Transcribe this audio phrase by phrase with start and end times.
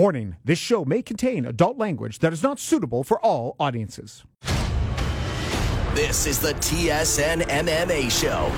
[0.00, 4.24] Warning this show may contain adult language that is not suitable for all audiences.
[5.92, 8.50] This is the TSN MMA Show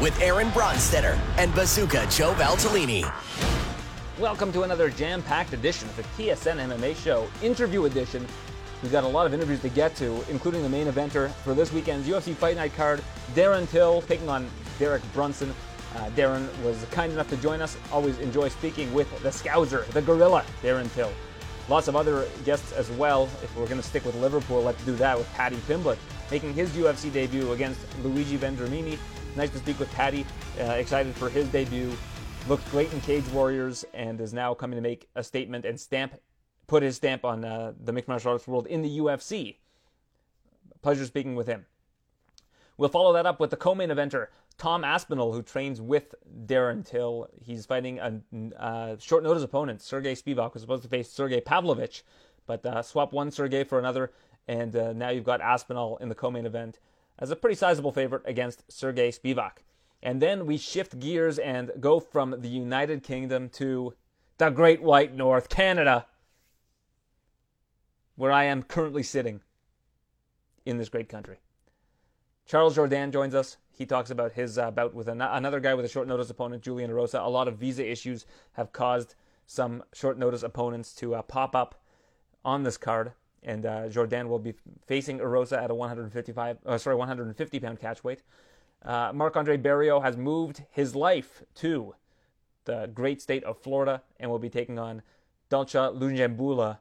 [0.00, 3.12] with Aaron Bronsteter and Bazooka Joe Valtellini.
[4.20, 8.24] Welcome to another jam packed edition of the TSN MMA Show, interview edition.
[8.80, 11.72] We've got a lot of interviews to get to, including the main eventer for this
[11.72, 13.02] weekend's UFC Fight Night card
[13.34, 14.48] Darren Till taking on
[14.78, 15.52] Derek Brunson.
[15.94, 17.76] Uh, Darren was kind enough to join us.
[17.92, 21.12] Always enjoy speaking with the Scouser, the Gorilla, Darren Till.
[21.68, 23.24] Lots of other guests as well.
[23.42, 25.98] If we're going to stick with Liverpool, let's do that with Paddy Pimblett
[26.30, 28.98] making his UFC debut against Luigi Vendramini.
[29.36, 30.24] Nice to speak with Paddy.
[30.60, 31.92] Uh, excited for his debut.
[32.48, 36.14] Looked great in Cage Warriors and is now coming to make a statement and stamp,
[36.66, 39.56] put his stamp on uh, the mixed martial arts world in the UFC.
[40.82, 41.66] Pleasure speaking with him.
[42.76, 44.26] We'll follow that up with the co-main eventer,
[44.58, 46.14] Tom Aspinall, who trains with
[46.46, 47.28] Darren Till.
[47.42, 48.20] He's fighting a
[48.58, 49.82] uh, short notice opponent.
[49.82, 52.04] Sergey Spivak was supposed to face Sergey Pavlovich,
[52.46, 54.12] but uh, swap one Sergey for another,
[54.46, 56.78] and uh, now you've got Aspinall in the co-main event
[57.18, 59.58] as a pretty sizable favorite against Sergey Spivak.
[60.02, 63.94] And then we shift gears and go from the United Kingdom to
[64.38, 66.06] the Great White North, Canada,
[68.16, 69.40] where I am currently sitting
[70.66, 71.38] in this great country.
[72.46, 73.56] Charles Jourdain joins us.
[73.76, 76.62] He talks about his uh, bout with an- another guy with a short notice opponent,
[76.62, 77.24] Julian Erosa.
[77.24, 79.16] A lot of visa issues have caused
[79.46, 81.82] some short notice opponents to uh, pop up
[82.44, 84.54] on this card, and uh, Jourdain will be
[84.86, 88.22] facing Erosa at a 155, uh, sorry, 150 pound catch weight.
[88.84, 91.94] Uh, Marc Andre Barriault has moved his life to
[92.64, 95.02] the great state of Florida and will be taking on
[95.50, 96.78] Dalcha Lungiambula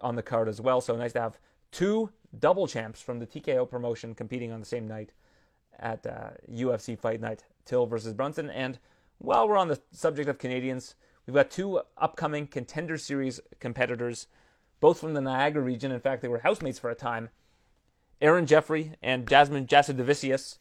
[0.00, 0.80] on the card as well.
[0.80, 1.38] So nice to have
[1.70, 5.12] two double champs from the TKO promotion competing on the same night
[5.78, 8.50] at uh, UFC Fight Night, Till versus Brunson.
[8.50, 8.78] And
[9.18, 10.94] while we're on the subject of Canadians,
[11.26, 14.26] we've got two upcoming Contender Series competitors,
[14.80, 15.92] both from the Niagara region.
[15.92, 17.30] In fact, they were housemates for a time.
[18.20, 20.58] Aaron Jeffery and Jasmine Jasudavicius,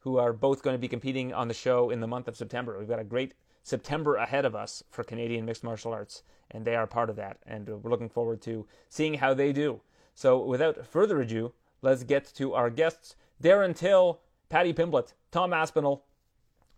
[0.00, 2.78] who are both going to be competing on the show in the month of September.
[2.78, 6.76] We've got a great September ahead of us for Canadian mixed martial arts, and they
[6.76, 7.38] are part of that.
[7.46, 9.80] And we're looking forward to seeing how they do.
[10.14, 16.04] So, without further ado, let's get to our guests Darren Till, Paddy Pimblett, Tom Aspinall,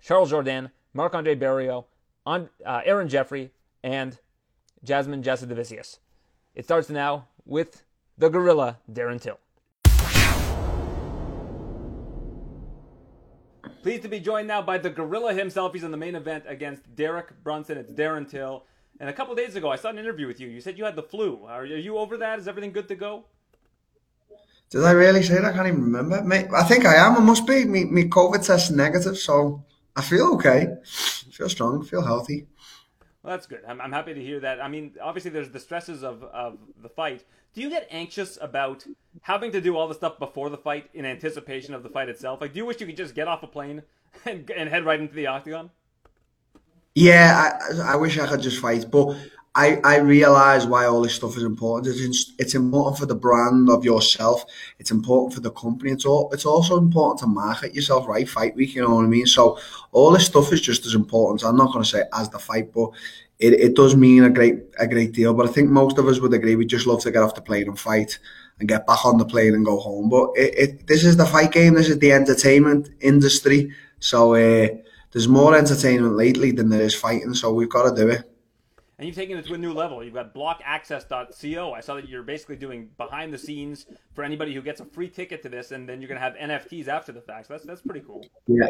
[0.03, 1.87] Charles Jourdain, Marc Andre Barriault,
[2.27, 3.51] uh, Aaron Jeffery,
[3.83, 4.19] and
[4.83, 5.99] Jasmine Jasudavicius.
[6.55, 7.85] It starts now with
[8.17, 9.39] the gorilla, Darren Till.
[13.83, 15.73] Pleased to be joined now by the gorilla himself.
[15.73, 17.79] He's in the main event against Derek Brunson.
[17.79, 18.65] It's Darren Till.
[18.99, 20.49] And a couple days ago, I saw an interview with you.
[20.49, 21.45] You said you had the flu.
[21.45, 22.39] Are you over that?
[22.39, 23.27] Is everything good to go?
[24.71, 25.45] Did I really say that?
[25.45, 26.23] I can't even remember.
[26.23, 27.17] Mate, I think I am.
[27.17, 27.65] I must be.
[27.65, 30.69] Me, me COVID test negative, so I feel okay.
[30.73, 31.83] I feel strong.
[31.83, 32.47] I feel healthy.
[33.23, 33.63] Well, that's good.
[33.67, 34.61] I'm, I'm happy to hear that.
[34.61, 37.25] I mean, obviously, there's the stresses of, of the fight.
[37.55, 38.85] Do you get anxious about
[39.23, 42.41] having to do all the stuff before the fight in anticipation of the fight itself?
[42.41, 43.83] Like, do you wish you could just get off a plane
[44.25, 45.71] and, and head right into the octagon?
[46.95, 49.17] Yeah, I, I wish I could just fight, but
[49.57, 51.97] I, I realize why all this stuff is important.
[51.99, 54.45] It's, it's important for the brand of yourself.
[54.79, 55.93] It's important for the company.
[55.93, 58.29] It's all, it's also important to market yourself, right?
[58.29, 59.27] Fight week, you know what I mean?
[59.27, 59.59] So
[59.93, 61.43] all this stuff is just as important.
[61.43, 62.91] I'm not going to say as the fight, but
[63.39, 65.33] it, it does mean a great, a great deal.
[65.33, 66.55] But I think most of us would agree.
[66.55, 68.19] We just love to get off the plane and fight
[68.61, 70.11] and get back on the plane and go home.
[70.11, 71.75] But it, it this is the fight game.
[71.75, 73.73] This is the entertainment industry.
[74.01, 74.69] So, uh,
[75.13, 78.36] there's more entertainment lately than there is fighting, so we've got to do it.
[78.99, 80.03] And you've taken it to a new level.
[80.03, 81.73] You've got blockaccess.co.
[81.73, 83.85] I saw that you're basically doing behind the scenes
[84.15, 86.35] for anybody who gets a free ticket to this, and then you're going to have
[86.35, 87.49] NFTs after the fact.
[87.49, 88.25] So that's that's pretty cool.
[88.47, 88.69] Yeah,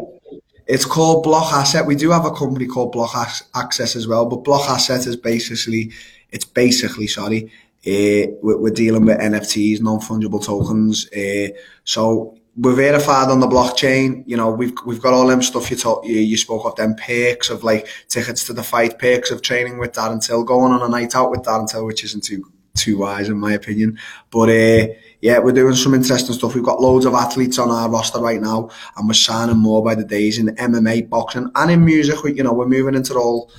[0.67, 1.87] it's called Block Asset.
[1.87, 3.15] We do have a company called Block
[3.55, 5.93] Access as well, but Block Asset is basically
[6.33, 7.53] it's basically sorry.
[7.87, 11.09] Uh, we're, dealing with NFTs, non fungible tokens.
[11.13, 14.25] Uh, so we're verified on the blockchain.
[14.27, 16.97] You know, we've we've got all them stuff you talk, you, you spoke of them
[16.97, 20.83] perks of like tickets to the fight, perks of training with Darren Till, going on
[20.83, 23.99] a night out with Darren Till, which isn't too too wise in my opinion.
[24.31, 26.55] But uh, yeah, we're doing some interesting stuff.
[26.55, 29.95] We've got loads of athletes on our roster right now, and we're signing more by
[29.95, 32.23] the days in MMA, boxing, and in music.
[32.23, 33.51] We, you know, we're moving into all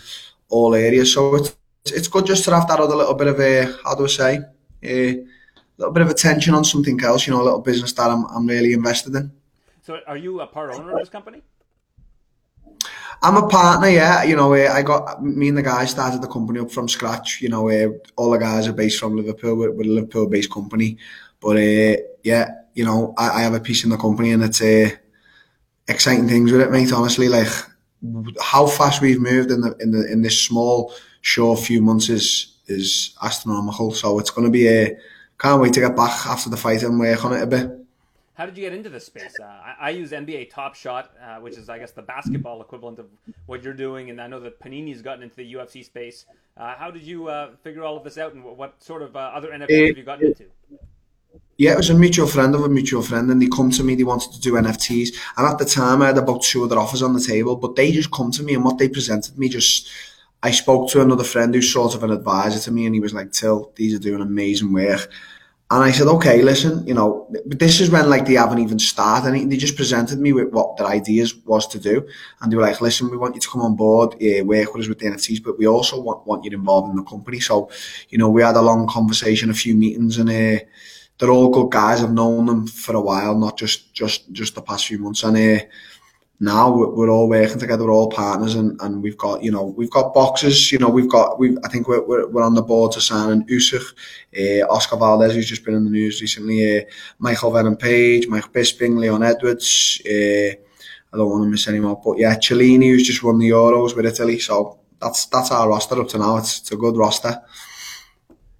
[0.49, 1.13] all areas.
[1.13, 1.55] So it's
[1.85, 4.37] it's good just to have that other little bit of a how do I say.
[4.83, 5.23] Uh,
[5.77, 8.47] little bit of attention on something else, you know, a little business that I'm, I'm
[8.47, 9.31] really invested in.
[9.81, 11.41] So, are you a part owner of this company?
[13.21, 14.23] I'm a partner, yeah.
[14.23, 17.41] You know, uh, I got me and the guys started the company up from scratch.
[17.41, 19.55] You know, uh, all the guys are based from Liverpool.
[19.55, 20.97] We're, we're a Liverpool-based company,
[21.39, 24.61] but uh, yeah, you know, I, I, have a piece in the company, and it's
[24.61, 24.89] uh,
[25.87, 26.93] exciting things with it, mate.
[26.93, 27.47] Honestly, like
[28.39, 32.57] how fast we've moved in the in the in this small, short few months is
[32.67, 33.91] is astronomical.
[33.91, 34.95] So it's going to be a
[35.39, 37.71] can't wait to get back after the fight and work on it a bit.
[38.37, 39.33] How did you get into this space?
[39.41, 42.99] Uh, I, I, use NBA Top Shot, uh, which is, I guess, the basketball equivalent
[42.99, 43.07] of
[43.47, 46.25] what you're doing, and I know that Panini's gotten into the UFC space.
[46.55, 49.15] Uh, how did you uh, figure all of this out, and what, what sort of
[49.15, 50.45] uh, other NFTs have you gotten into?
[51.57, 53.95] Yeah, it was a mutual friend of a mutual friend, and they come to me.
[53.95, 57.01] They wanted to do NFTs, and at the time, I had about two other offers
[57.01, 59.89] on the table, but they just come to me, and what they presented me just.
[60.43, 63.13] I spoke to another friend who's sort of an advisor to me, and he was
[63.13, 65.09] like, "Till, these are doing amazing work."
[65.69, 69.27] And I said, okay, listen, you know, this is when like they haven't even started
[69.27, 69.49] anything.
[69.49, 72.07] They just presented me with what their ideas was to do.
[72.39, 74.83] And they were like, listen, we want you to come on board, yeah, work with
[74.83, 77.41] us with the NFTs, but we also want, want you involved in the company.
[77.41, 77.69] So,
[78.07, 80.63] you know, we had a long conversation, a few meetings and, uh,
[81.19, 82.01] they're all good guys.
[82.01, 85.23] I've known them for a while, not just, just, just the past few months.
[85.23, 85.65] And, uh,
[86.39, 89.89] now we're all working together, we're all partners, and, and we've got you know we've
[89.89, 90.71] got boxes.
[90.71, 93.31] You know we've got we I think we're, we're, we're on the board to sign
[93.31, 93.93] an Usyk,
[94.37, 96.83] uh, Oscar Valdez, who's just been in the news recently, uh,
[97.17, 99.99] Michael Venom Page, Mike Bisping, Leon Edwards.
[100.05, 100.53] Uh,
[101.13, 104.05] I don't want to miss anyone, but yeah, Chiellini, who's just won the Euros with
[104.05, 104.37] Italy.
[104.39, 106.37] So that's that's our roster up to now.
[106.37, 107.41] It's, it's a good roster.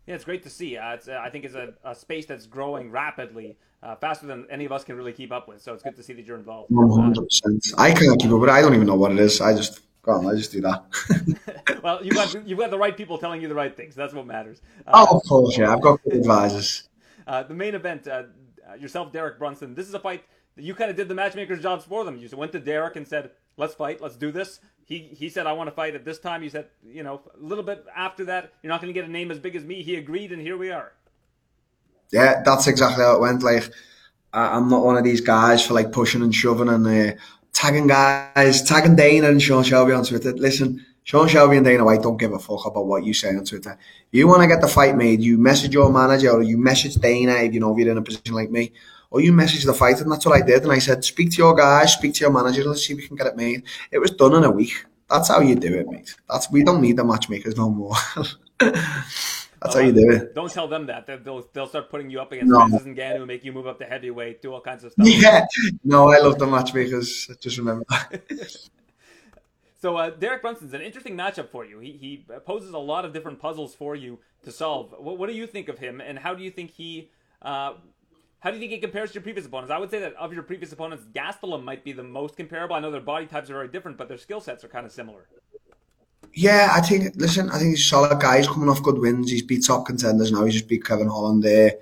[0.08, 0.78] Yeah, it's great to see.
[0.78, 4.66] Uh, uh, I think it's a, a, space that's growing rapidly, uh, faster than any
[4.66, 5.62] of us can really keep up with.
[5.62, 6.72] So it's good to see that you're involved.
[6.72, 7.66] One hundred percent.
[7.78, 8.54] I can't keep up with it.
[8.54, 9.42] I don't even know what it is.
[9.42, 10.26] I just on.
[10.26, 10.84] I just do that.
[11.84, 13.96] well, you've got you've got the right people telling you the right things.
[13.96, 14.62] That's what matters.
[14.88, 15.74] oh, of course, yeah.
[15.74, 16.90] I've got good advisors.
[17.26, 18.24] Uh, the main event, uh,
[18.80, 19.76] yourself, Derek Brunson.
[19.76, 20.24] This is a fight
[20.56, 22.18] that you kind of did the matchmaker's jobs for them.
[22.18, 24.02] You went to Derek and said, "Let's fight.
[24.02, 26.68] Let's do this." He he said, "I want to fight at this time." You said,
[26.84, 29.40] "You know, a little bit after that, you're not going to get a name as
[29.40, 30.94] big as me." He agreed, and here we are.
[32.12, 33.44] Yeah, that's exactly how it went.
[33.44, 33.70] Like,
[34.34, 37.20] I'm not one of these guys for like pushing and shoving and uh,
[37.54, 40.34] tagging guys, tagging Dana and Sean Shelby on Twitter.
[40.34, 43.46] Listen, Sean Shelby and Dana White don't give a fuck about what you say on
[43.46, 43.78] Twitter.
[44.12, 47.36] You want to get the fight made, you message your manager or you message Dana
[47.36, 48.74] if you know if you're in a position like me
[49.10, 50.64] or you message the fighter, and that's what I did.
[50.64, 53.08] And I said, speak to your guys, speak to your manager, let's see if we
[53.08, 53.64] can get it made.
[53.92, 54.86] It was done in a week.
[55.10, 56.14] That's how you do it, mate.
[56.30, 57.96] That's we don't need the matchmakers no more.
[59.62, 60.36] That's how you do it.
[60.36, 61.08] Don't tell them that.
[61.08, 62.60] They'll they'll start putting you up against no.
[62.60, 65.08] Francis Ngannou, make you move up to heavyweight, do all kinds of stuff.
[65.08, 65.46] Yeah.
[65.84, 67.30] No, I love the matchmakers.
[67.42, 67.86] Just remember.
[69.82, 71.80] so uh, Derek Brunson's an interesting matchup for you.
[71.80, 74.94] He he poses a lot of different puzzles for you to solve.
[74.98, 77.10] What, what do you think of him, and how do you think he?
[77.42, 77.74] Uh,
[78.40, 79.72] how do you think he compares to your previous opponents?
[79.72, 82.76] I would say that of your previous opponents, Gastelum might be the most comparable.
[82.76, 84.92] I know their body types are very different, but their skill sets are kind of
[84.92, 85.28] similar.
[86.34, 87.16] Yeah, I think.
[87.16, 88.38] Listen, I think he's a solid guy.
[88.38, 89.32] He's coming off good wins.
[89.32, 90.46] He's beat top contenders now.
[90.46, 91.76] He's just beat Kevin Holland there.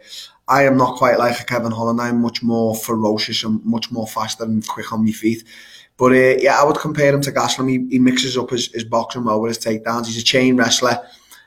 [0.48, 2.00] I am not quite like a Kevin Holland.
[2.00, 5.44] I'm much more ferocious and much more faster and quick on my feet.
[5.98, 7.70] But uh, yeah, I would compare him to Gastelum.
[7.70, 10.08] He, he mixes up his, his boxing well with his takedowns.
[10.08, 11.00] He's a chain wrestler,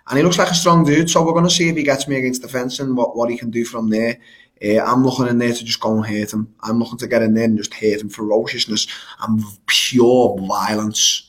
[0.08, 1.10] and he looks like a strong dude.
[1.10, 3.30] So we're going to see if he gets me against the fence and what, what
[3.30, 4.18] he can do from there.
[4.64, 6.52] Uh, I'm looking in there to just go and hit him.
[6.62, 8.88] I'm looking to get in there and just hit him ferociousness
[9.20, 11.27] and pure violence.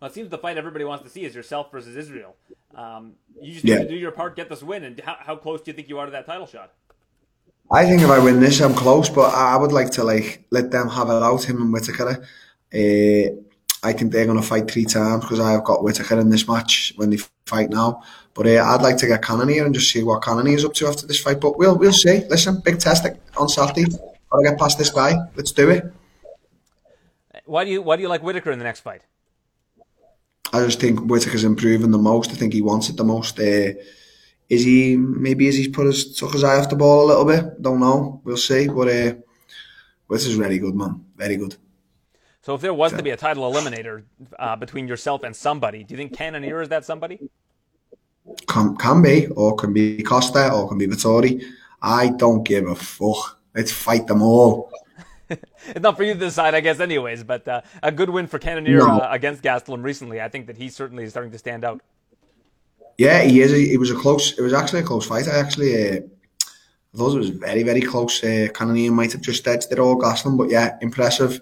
[0.00, 2.36] Well, it seems the fight everybody wants to see is yourself versus Israel.
[2.74, 3.78] Um, you just yeah.
[3.78, 5.88] need to do your part, get this win, and how, how close do you think
[5.88, 6.72] you are to that title shot?
[7.70, 10.70] I think if I win this, I'm close, but I would like to like let
[10.70, 12.24] them have it out, him and Whittaker.
[12.72, 13.42] Uh,
[13.82, 16.92] I think they're going to fight three times because I've got Whittaker in this match
[16.96, 18.02] when they fight now.
[18.34, 20.86] But uh, I'd like to get Cannonier and just see what Cannonier is up to
[20.86, 21.40] after this fight.
[21.40, 22.24] But we'll we'll see.
[22.28, 23.06] Listen, big test
[23.36, 23.84] on Saturday.
[24.30, 25.16] Gotta get past this guy.
[25.34, 25.84] Let's do it.
[27.46, 29.02] Why do you why do you like Whitaker in the next fight?
[30.52, 32.30] I just think Whittaker's improving the most.
[32.30, 33.38] I think he wants it the most.
[33.38, 33.72] Uh,
[34.48, 37.24] is he maybe is he put his took his eye off the ball a little
[37.24, 37.60] bit?
[37.60, 38.20] Don't know.
[38.24, 38.68] We'll see.
[38.68, 39.14] But uh,
[40.06, 41.04] Whittaker's very good, man.
[41.16, 41.56] Very good.
[42.42, 44.04] So if there was to be a title eliminator
[44.38, 47.28] uh, between yourself and somebody, do you think Cannonier is that somebody?
[48.46, 51.42] Can, can be, or can be Costa, or can be Vettori.
[51.82, 53.40] I don't give a fuck.
[53.52, 54.70] Let's fight them all.
[55.28, 57.24] It's not for you to decide, I guess, anyways.
[57.24, 58.98] But uh, a good win for Cannonier no.
[58.98, 60.20] uh, against Gastelum recently.
[60.20, 61.80] I think that he certainly is starting to stand out.
[62.98, 63.52] Yeah, he is.
[63.52, 64.38] It was a close.
[64.38, 65.28] It was actually a close fight.
[65.28, 66.00] I actually uh,
[66.94, 68.22] thought it was very, very close.
[68.24, 71.40] Uh, Cannonier might have just edged it all Gastelum, but yeah, impressive.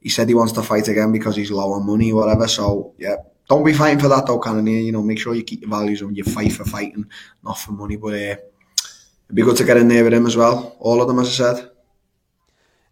[0.00, 2.46] He said he wants to fight again because he's low on money, whatever.
[2.48, 3.16] So yeah,
[3.48, 4.80] don't be fighting for that though, Cannonier.
[4.80, 7.06] You know, make sure you keep your values when you fight for fighting,
[7.42, 7.96] not for money.
[7.96, 10.76] But uh, it'd be good to get in there with him as well.
[10.78, 11.71] All of them, as I said.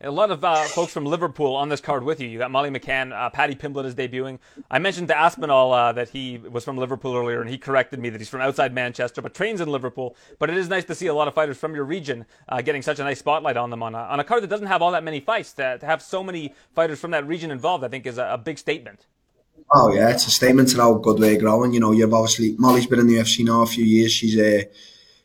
[0.02, 2.28] A lot of uh, folks from Liverpool on this card with you.
[2.28, 4.38] You got Molly McCann, uh, Paddy Pimblett is debuting.
[4.70, 8.08] I mentioned to Aspinall uh, that he was from Liverpool earlier, and he corrected me
[8.08, 10.16] that he's from outside Manchester, but trains in Liverpool.
[10.38, 12.80] But it is nice to see a lot of fighters from your region uh, getting
[12.80, 14.92] such a nice spotlight on them on a, on a card that doesn't have all
[14.92, 15.52] that many fights.
[15.54, 18.38] To, to have so many fighters from that region involved, I think, is a, a
[18.38, 19.04] big statement.
[19.70, 21.74] Oh yeah, it's a statement to how good we're growing.
[21.74, 24.12] You know, you've obviously Molly's been in the UFC now a few years.
[24.12, 24.62] She's uh,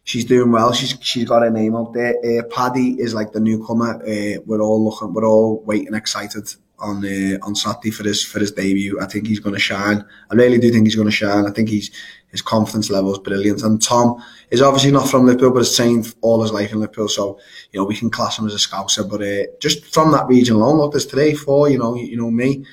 [0.06, 0.72] she's doing well.
[0.72, 2.16] She's she's got her name out there.
[2.24, 4.02] Uh, Paddy is like the newcomer.
[4.02, 6.48] Uh, we're all looking, we're all waiting, excited
[6.80, 9.00] on uh, on Saturday for his for his debut.
[9.02, 10.06] I think he's going to shine.
[10.32, 11.46] I really do think he's going to shine.
[11.46, 11.92] I think he's
[12.30, 13.64] his confidence level is brilliant.
[13.64, 14.22] And Tom
[14.52, 17.10] is obviously not from Liverpool, but has trained all his life in Liverpool.
[17.10, 17.40] So
[17.72, 19.10] you know we can class him as a scouser.
[19.10, 21.70] But uh, just from that region alone, look, there's three, four.
[21.70, 22.66] You know, you know me.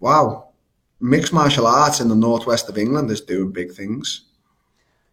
[0.00, 0.48] Wow,
[1.00, 4.22] mixed martial arts in the northwest of England is doing big things.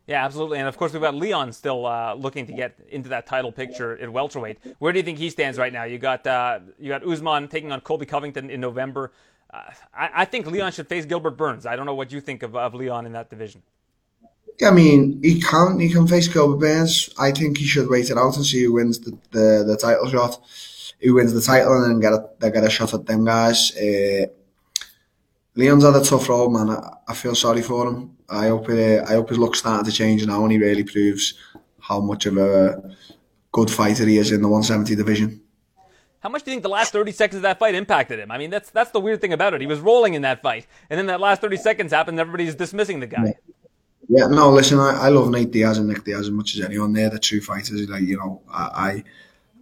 [0.10, 0.58] Yeah, absolutely.
[0.58, 3.96] And of course, we've got Leon still uh, looking to get into that title picture
[3.96, 4.58] at welterweight.
[4.80, 5.84] Where do you think he stands right now?
[5.84, 9.12] You got uh, you got Usman taking on Colby Covington in November.
[9.54, 9.62] Uh,
[9.94, 11.68] I, I, think Leon should face Gilbert Burns.
[11.68, 13.62] I don't know what you think of, of Leon in that division.
[14.66, 17.12] I mean, he can he can face Gilbert Burns.
[17.20, 20.10] I think he should wait it out and see who wins the, the, the title
[20.10, 20.42] shot,
[21.02, 23.74] who wins the title, and then get a, get a shot at them guys.
[25.60, 26.70] Leon's had a tough road, man.
[26.70, 28.16] I, I feel sorry for him.
[28.30, 31.34] I hope it, I hope his luck's starting to change now, and he really proves
[31.82, 32.82] how much of a
[33.52, 35.42] good fighter he is in the 170 division.
[36.22, 38.32] How much do you think the last 30 seconds of that fight impacted him?
[38.32, 39.60] I mean, that's that's the weird thing about it.
[39.60, 42.56] He was rolling in that fight, and then that last 30 seconds happened, and everybody's
[42.56, 43.34] dismissing the guy.
[44.08, 46.94] Yeah, no, listen, I, I love Nate Diaz and Nick Diaz as much as anyone.
[46.94, 47.90] They're the true fighters.
[47.90, 49.04] Like you know, I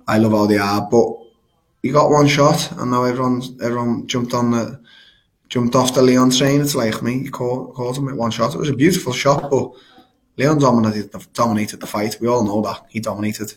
[0.08, 1.08] I, I love how they are, but
[1.82, 4.80] he got one shot, and now everyone everyone jumped on the
[5.48, 6.62] jumped off the Leon train.
[6.62, 8.54] It's like me, he caught, caught him with one shot.
[8.54, 9.72] It was a beautiful shot, but
[10.38, 12.18] Leon dominated the, dominated the fight.
[12.22, 13.54] We all know that he dominated.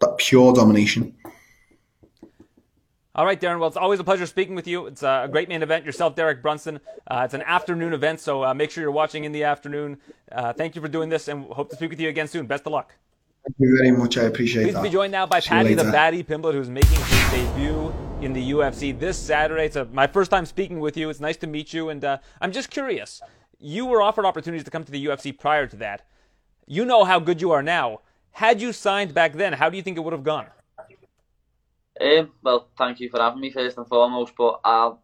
[0.00, 1.14] That pure domination.
[3.14, 3.58] All right, Darren.
[3.58, 4.86] Well, it's always a pleasure speaking with you.
[4.86, 5.86] It's a great main event.
[5.86, 6.80] Yourself, Derek Brunson.
[7.06, 9.96] Uh, it's an afternoon event, so uh, make sure you're watching in the afternoon.
[10.30, 12.46] Uh, thank you for doing this, and hope to speak with you again soon.
[12.46, 12.94] Best of luck.
[13.46, 14.18] Thank you very much.
[14.18, 14.82] I appreciate Please that.
[14.82, 15.84] be joined now by See Paddy the.
[15.84, 19.66] Paddy Pimblett, who's making his debut in the UFC this Saturday.
[19.66, 21.08] It's a, my first time speaking with you.
[21.10, 23.22] It's nice to meet you, and uh, I'm just curious.
[23.60, 26.08] You were offered opportunities to come to the UFC prior to that.
[26.66, 28.00] You know how good you are now.
[28.32, 30.46] Had you signed back then, how do you think it would have gone?
[32.00, 34.32] Um, well, thank you for having me first and foremost.
[34.36, 34.94] But uh,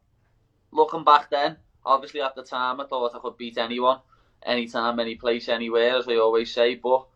[0.72, 4.00] looking back then, obviously at the time I thought I could beat anyone,
[4.42, 6.74] anytime, any place, anywhere, as I always say.
[6.74, 7.06] But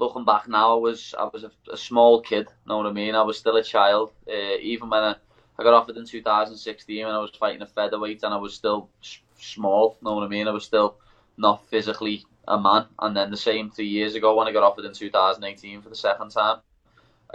[0.00, 2.48] looking back now, I was I was a, a small kid.
[2.66, 3.14] Know what I mean?
[3.14, 4.12] I was still a child.
[4.28, 5.14] Uh, even when I,
[5.58, 8.88] I got offered in 2016, when I was fighting a featherweight, and I was still
[9.02, 9.96] s- small.
[10.02, 10.48] Know what I mean?
[10.48, 10.96] I was still
[11.36, 12.86] not physically a man.
[12.98, 15.94] And then the same three years ago when I got offered in 2018 for the
[15.94, 16.60] second time.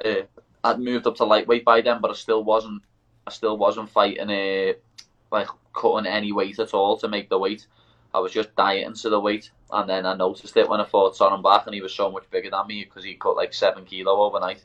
[0.04, 0.24] Uh,
[0.64, 2.82] I'd moved up to lightweight by then, but I still wasn't.
[3.28, 4.76] I still wasn't fighting a
[5.32, 7.68] like cutting any weight at all to make the weight.
[8.16, 11.18] I was just dieting to the weight, and then I noticed it when I fought
[11.18, 13.84] Soren Bak, and he was so much bigger than me because he cut like seven
[13.84, 14.64] kilo overnight.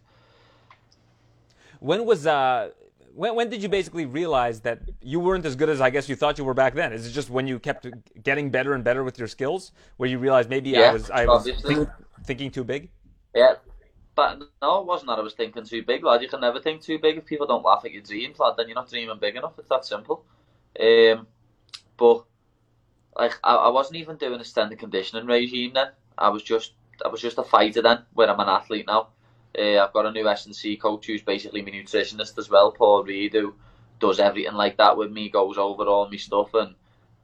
[1.80, 2.70] When was uh,
[3.12, 6.14] when when did you basically realize that you weren't as good as I guess you
[6.14, 6.92] thought you were back then?
[6.92, 7.88] Is it just when you kept
[8.22, 11.50] getting better and better with your skills, where you realized maybe I was I was
[11.66, 11.88] think,
[12.24, 12.88] thinking too big?
[13.34, 13.54] Yeah,
[14.14, 16.22] but no, it wasn't that I was thinking too big, lad.
[16.22, 18.54] You can never think too big if people don't laugh at your dreams, lad.
[18.56, 19.58] Then you're not dreaming big enough.
[19.58, 20.24] It's that simple.
[20.78, 21.26] Um,
[21.96, 22.24] but
[23.16, 25.88] like I, I wasn't even doing a standard conditioning regime then.
[26.16, 26.72] I was just
[27.04, 29.08] I was just a fighter then, where I'm an athlete now.
[29.58, 32.70] Uh, I've got a new S and C coach who's basically my nutritionist as well,
[32.72, 33.54] Paul Reed, who
[33.98, 36.74] does everything like that with me, goes over all my stuff, and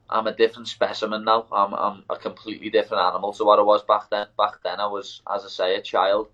[0.09, 1.45] I'm a different specimen now.
[1.51, 4.27] I'm I'm a completely different animal to what I was back then.
[4.37, 6.27] Back then, I was, as I say, a child,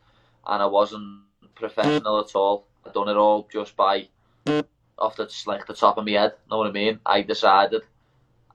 [0.48, 1.22] and I wasn't
[1.55, 2.65] professional at all.
[2.86, 4.07] I'd done it all just by
[4.98, 6.33] off the like the top of my head.
[6.50, 7.00] Know what I mean?
[7.05, 7.81] I decided,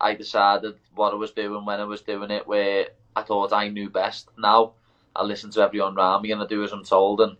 [0.01, 3.69] I decided what I was doing when I was doing it, where I thought I
[3.69, 4.29] knew best.
[4.39, 4.73] Now
[5.15, 7.37] I listen to everyone around me and I do as I'm told, and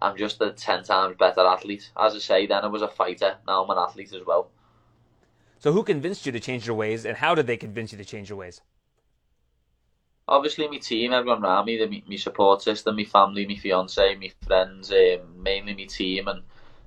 [0.00, 1.90] I'm just a ten times better athlete.
[1.98, 3.36] As I say, then I was a fighter.
[3.46, 4.50] Now I'm an athlete as well.
[5.58, 8.04] So who convinced you to change your ways, and how did they convince you to
[8.04, 8.60] change your ways?
[10.28, 14.14] obviously my team, everyone around me, the, me, me support system, my family, my fiance,
[14.16, 16.42] my friends, um, mainly my team and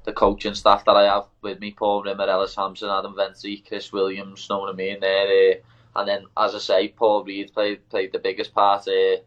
[0.06, 3.92] the coaching staff that I have with me, Paul Rimmer, Ellis Hampson, Adam Ventry, Chris
[3.92, 5.28] Williams, know what I mean there.
[5.28, 8.88] Uh, and then, as I say, Paul Reed played played the biggest part.
[8.88, 9.18] Uh,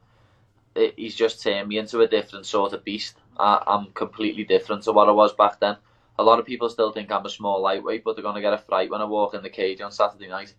[0.77, 3.17] uh, he's just turned me into a different sort of beast.
[3.39, 5.77] I, I'm completely different to what I was back then.
[6.19, 8.53] A lot of people still think I'm a small lightweight, but they're going to get
[8.53, 10.55] a fright when I walk in the cage on Saturday night.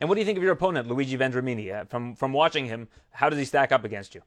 [0.00, 1.72] And what do you think of your opponent, Luigi Vendramini?
[1.72, 4.22] Uh, from from watching him, how does he stack up against you?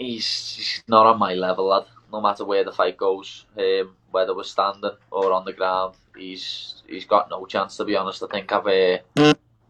[0.00, 1.84] he's, he's not on my level, lad.
[2.12, 6.82] No matter where the fight goes, um, whether we're standing or on the ground, he's
[6.88, 7.76] he's got no chance.
[7.76, 8.98] To be honest, I think I've uh,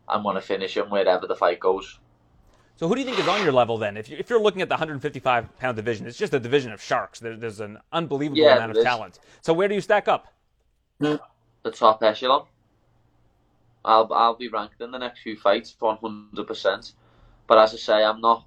[0.08, 2.00] I'm going to finish him wherever the fight goes.
[2.76, 3.96] So who do you think is on your level then?
[3.96, 6.82] If, you, if you're looking at the 155 pound division, it's just a division of
[6.82, 7.20] sharks.
[7.20, 9.18] There, there's an unbelievable Yeah, amount of talent.
[9.42, 10.26] So where do you stack up?
[11.62, 12.48] The top echelon.
[13.84, 16.94] I'll I'll be ranked in the next few fights, one hundred percent.
[17.46, 18.46] But as I say, I'm not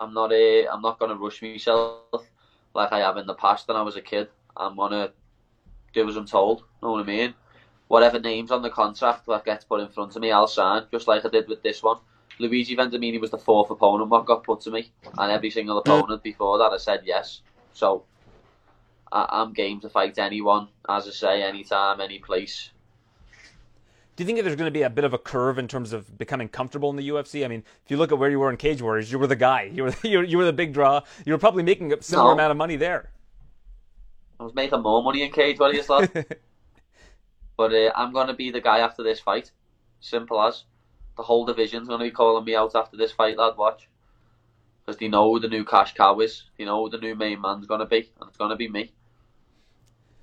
[0.00, 2.31] I'm not a I'm not gonna rush myself
[2.74, 4.28] like I have in the past when I was a kid.
[4.56, 5.12] I'm gonna
[5.92, 6.64] do as I'm told.
[6.82, 7.34] Know what I mean?
[7.88, 11.08] Whatever names on the contract that gets put in front of me, I'll sign, just
[11.08, 11.98] like I did with this one.
[12.38, 16.22] Luigi Vendramini was the fourth opponent what got put to me, and every single opponent
[16.22, 17.42] before that I said yes.
[17.72, 18.04] So
[19.10, 22.70] I, I'm game to fight anyone, as I say, anytime, any place.
[24.22, 26.16] Do you think there's going to be a bit of a curve in terms of
[26.16, 27.44] becoming comfortable in the UFC?
[27.44, 29.34] I mean, if you look at where you were in Cage Warriors, you were the
[29.34, 29.62] guy.
[29.62, 31.00] You were you were, you were the big draw.
[31.26, 32.34] You were probably making a similar No.
[32.34, 33.10] amount of money there.
[34.38, 36.08] I was making more money in Cage Warriors, lad.
[37.56, 39.50] but uh, I'm going to be the guy after this fight.
[39.98, 40.64] Simple as.
[41.16, 43.56] The whole division's going to be calling me out after this fight, lad.
[43.56, 43.88] Watch.
[44.86, 46.44] Because they know who the new cash cow is.
[46.56, 48.12] They know who the new main man's going to be.
[48.20, 48.92] And it's going to be me.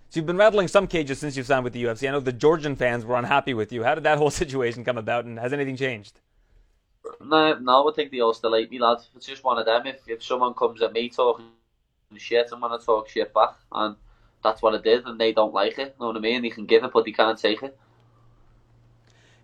[0.10, 2.08] So you've been rattling some cages since you've signed with the UFC.
[2.08, 3.84] I know the Georgian fans were unhappy with you.
[3.84, 6.20] How did that whole situation come about, and has anything changed?
[7.22, 8.98] No, no, I think they all still hate me, lad.
[9.16, 9.86] It's just one of them.
[9.86, 11.46] If, if someone comes at me talking
[12.18, 13.52] shit, I'm to talk shit back.
[13.72, 13.96] And
[14.44, 15.06] that's what I did.
[15.06, 15.96] And they don't like it.
[16.00, 16.42] You Know what I mean?
[16.42, 17.78] They can give it, but they can't take it.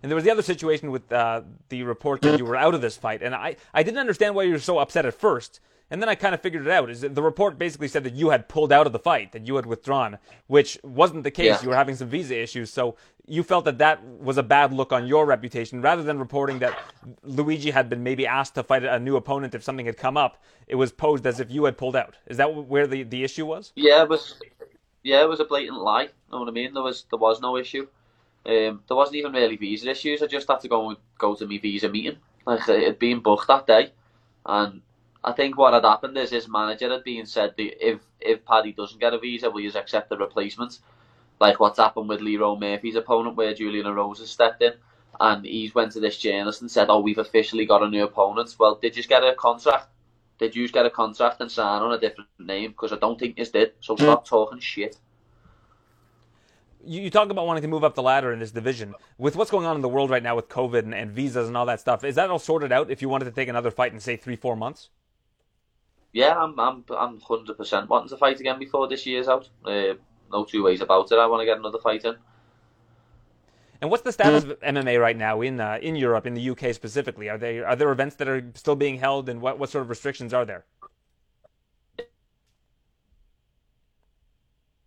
[0.02, 2.80] And there was the other situation with uh, the report that you were out of
[2.80, 5.58] this fight, and I, I didn't understand why you were so upset at first.
[5.90, 6.90] And then I kind of figured it out.
[6.90, 9.56] Is the report basically said that you had pulled out of the fight, that you
[9.56, 11.46] had withdrawn, which wasn't the case.
[11.46, 11.62] Yeah.
[11.62, 14.92] You were having some visa issues, so you felt that that was a bad look
[14.92, 15.80] on your reputation.
[15.80, 16.76] Rather than reporting that
[17.22, 20.42] Luigi had been maybe asked to fight a new opponent if something had come up,
[20.66, 22.16] it was posed as if you had pulled out.
[22.26, 23.72] Is that where the, the issue was?
[23.76, 24.40] Yeah, it was.
[25.04, 26.08] Yeah, it was a blatant lie.
[26.32, 26.74] Know what I mean?
[26.74, 27.86] There was there was no issue.
[28.44, 30.22] Um, there wasn't even really visa issues.
[30.22, 32.16] I just had to go go to my visa meeting.
[32.44, 33.92] Like it had been booked that day,
[34.44, 34.82] and
[35.26, 38.72] I think what had happened is his manager had been said that if if Paddy
[38.72, 40.78] doesn't get a visa, will you accept the replacement?
[41.40, 44.74] Like what's happened with Lerone Murphy's opponent, where Julian Erosa has stepped in,
[45.20, 48.54] and he's went to this journalist and said, "Oh, we've officially got a new opponent."
[48.58, 49.88] Well, did you get a contract?
[50.38, 52.70] Did you get a contract and sign on a different name?
[52.70, 53.72] Because I don't think you did.
[53.80, 54.96] So stop talking shit.
[56.84, 58.94] you, you talk about wanting to move up the ladder in this division.
[59.18, 61.56] With what's going on in the world right now with COVID and, and visas and
[61.56, 63.92] all that stuff, is that all sorted out if you wanted to take another fight
[63.92, 64.90] in, say, three, four months?
[66.16, 69.50] Yeah, I'm I'm I'm hundred percent wanting to fight again before this year's out.
[69.66, 69.96] Uh,
[70.32, 71.18] no two ways about it.
[71.18, 72.16] I want to get another fight in.
[73.82, 76.74] And what's the status of MMA right now in uh, in Europe, in the UK
[76.74, 77.28] specifically?
[77.28, 79.90] Are they are there events that are still being held, and what, what sort of
[79.90, 80.64] restrictions are there?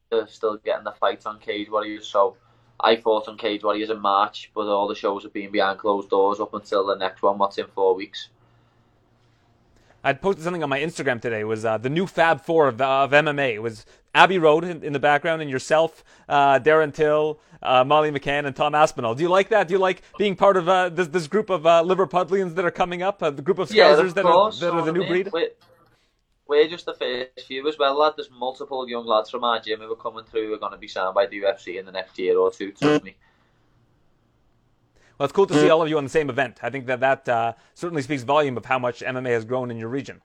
[0.10, 2.08] They're still getting the fights on Cage Warriors.
[2.08, 2.38] So
[2.80, 6.10] I fought on Cage Warriors in March, but all the shows have been behind closed
[6.10, 7.38] doors up until the next one.
[7.38, 8.30] What's in four weeks?
[10.04, 11.42] I'd posted something on my Instagram today.
[11.42, 13.54] It was uh, the new Fab Four of, the, of MMA.
[13.56, 13.86] It was
[14.16, 18.56] Abbey Road in, in the background, and yourself, uh, Darren Till, uh, Molly McCann, and
[18.56, 19.16] Tom Aspinall.
[19.16, 19.68] Do you like that?
[19.68, 22.72] Do you like being part of uh, this, this group of uh, Liverpudlians that are
[22.72, 23.22] coming up?
[23.22, 25.14] Uh, the group of Yeah, Scousers of that are that are the new what I
[25.14, 25.24] mean?
[25.24, 25.30] breed.
[25.34, 25.50] We're,
[26.48, 28.14] we're just the first few as well, lad.
[28.18, 30.48] There's multiple young lads from our gym who are coming through.
[30.48, 32.72] who are going to be signed by the UFC in the next year or two.
[32.72, 33.16] Trust me.
[35.20, 36.60] Well, it's cool to see all of you on the same event.
[36.64, 39.78] I think that that uh, certainly speaks volume of how much MMA has grown in
[39.78, 40.22] your region.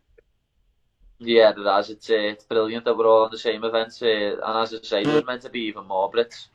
[1.19, 1.91] Yeah, it has.
[1.91, 4.01] It's uh, it's brilliant that we're all on the same events.
[4.01, 6.47] Uh, and as I say, there's meant to be even more Brits.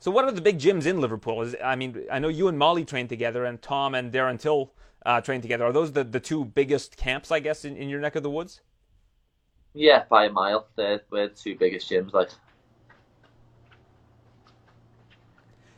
[0.00, 1.42] So, what are the big gyms in Liverpool?
[1.42, 4.72] Is, I mean, I know you and Molly train together, and Tom and Darren Till
[5.04, 5.66] uh, train together.
[5.66, 8.30] Are those the, the two biggest camps, I guess, in, in your neck of the
[8.30, 8.60] woods?
[9.72, 10.66] Yeah, by a mile.
[10.74, 12.12] They're, we're the two biggest gyms.
[12.12, 12.30] Like,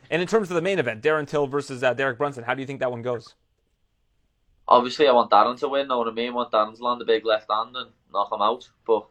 [0.09, 2.61] And in terms of the main event, Darren Till versus uh, Derek Brunson, how do
[2.61, 3.35] you think that one goes?
[4.69, 5.87] obviously, I want Darren to win.
[5.87, 6.29] Know what I mean?
[6.29, 8.69] I want Darren to land the big left hand and knock him out.
[8.85, 9.07] But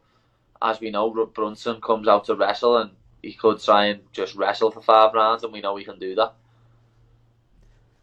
[0.61, 4.71] as we know, Brunson comes out to wrestle, and he could try and just wrestle
[4.71, 6.33] for five rounds, and we know he can do that.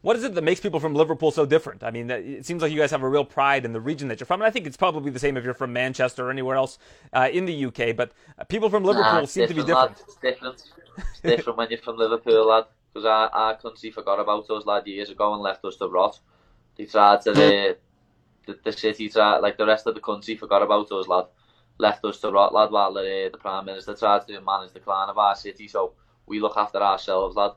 [0.03, 1.83] What is it that makes people from Liverpool so different?
[1.83, 4.21] I mean, it seems like you guys have a real pride in the region that
[4.21, 6.57] you're from, and I think it's probably the same if you're from Manchester or anywhere
[6.57, 6.79] else
[7.13, 7.97] uh, in the UK.
[7.97, 8.13] But
[8.49, 9.97] people from Liverpool Nah, seem to be lad.
[9.97, 10.03] different.
[10.07, 10.63] It's different.
[10.99, 12.67] It's different when you're from Liverpool, lad.
[12.97, 16.19] Because our, our country forgot about us, lad, years ago and left us to rot.
[16.79, 17.77] They tried to, the,
[18.47, 21.27] the, the city, tried, like the rest of the country forgot about us, lad.
[21.77, 25.11] Left us to rot, lad, while the, the Prime Minister tried to manage the decline
[25.11, 25.69] of our city.
[25.69, 25.93] So
[26.25, 27.51] we look after ourselves, lad.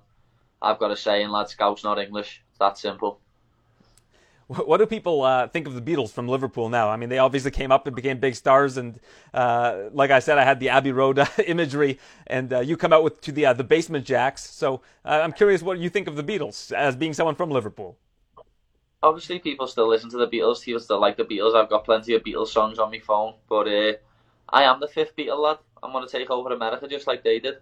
[0.62, 2.44] I've got a saying, lad, Scouse not English.
[2.50, 3.22] It's that simple.
[4.50, 6.90] What do people uh, think of the Beatles from Liverpool now?
[6.90, 9.00] I mean, they obviously came up and became big stars, and
[9.32, 12.92] uh, like I said, I had the Abbey Road uh, imagery, and uh, you come
[12.92, 14.40] out with to the uh, the Basement Jaxx.
[14.40, 17.96] So uh, I'm curious what you think of the Beatles as being someone from Liverpool.
[19.04, 20.64] Obviously, people still listen to the Beatles.
[20.64, 21.54] People still like the Beatles.
[21.54, 23.36] I've got plenty of Beatles songs on my phone.
[23.48, 23.94] But uh,
[24.50, 25.60] I am the fifth Beatle lad.
[25.84, 27.58] I'm going to take over America just like they did.